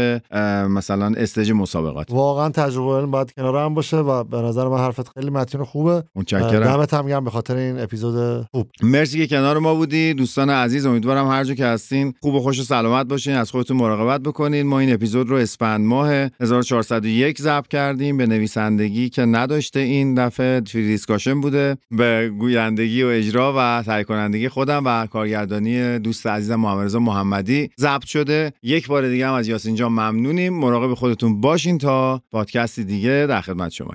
مثلا 0.68 1.12
استیج 1.16 1.52
مسابقات. 1.52 2.06
واقعا 2.10 2.48
تجربه 2.48 3.06
باید 3.06 3.32
کنار 3.32 3.64
هم 3.64 3.74
باشه 3.74 3.96
و 3.96 4.24
به 4.24 4.36
نظر 4.36 4.68
من 4.68 4.78
حرفت 4.78 5.08
خیلی 5.08 5.30
متین 5.30 5.64
خوبه. 5.64 6.02
متشکرم. 6.14 6.64
دمت 6.64 6.94
هم 6.94 7.08
گرم 7.08 7.24
به 7.24 7.30
خاطر 7.30 7.56
این 7.56 7.80
اپیزود 7.80 8.46
خوب. 8.50 8.68
مرسی 8.82 9.18
که 9.18 9.26
کنار 9.26 9.58
ما 9.58 9.74
بودی. 9.74 10.14
دوستان 10.14 10.50
عزیز 10.50 10.86
امیدوارم 10.86 11.28
هر 11.28 11.44
جا 11.44 11.54
که 11.54 11.66
هستین 11.66 12.14
خوب 12.20 12.34
و 12.34 12.40
خوش 12.40 12.60
و 12.60 12.62
سلامت 12.62 13.06
باشین. 13.06 13.34
از 13.34 13.50
خودتون 13.50 13.76
مراقبت 13.76 14.20
بکنین. 14.20 14.66
ما 14.66 14.78
این 14.78 14.92
اپیزود 14.92 15.28
رو 15.28 15.36
اسفند 15.36 15.86
ماه 15.86 16.10
1401 16.40 17.40
ضبط 17.40 17.68
کردیم. 17.68 18.16
به 18.16 18.26
نویسندگی 18.26 19.08
که 19.08 19.22
نداشته 19.22 19.80
این 19.80 20.14
دفعه 20.14 20.60
فری 20.60 20.86
دیسکاشن 20.86 21.40
بوده. 21.40 21.76
به 21.90 22.32
گویندگی 22.38 23.02
و 23.02 23.06
اجرا 23.06 23.54
و 23.56 23.82
تهیه 23.98 24.04
کنندگی 24.04 24.48
خودم 24.48 24.82
و 24.84 25.06
کارگردانی 25.06 25.98
دوست 25.98 26.26
عزیزم 26.26 26.56
محمد 26.56 26.96
محمدی 26.96 27.70
ضبط 27.78 28.04
شده. 28.04 28.52
یک 28.62 28.88
بار 28.88 29.08
دیگه 29.08 29.28
هم 29.28 29.34
از 29.34 29.48
یاسین 29.48 29.74
جان 29.74 29.92
ممنونیم. 29.92 30.54
مراقب 30.54 30.94
خودتون 30.94 31.40
باشین 31.40 31.78
تا 31.78 32.22
پادکستی 32.30 32.84
دیگه 32.84 33.26
در 33.28 33.40
خدمت 33.40 33.70
شما. 33.70 33.94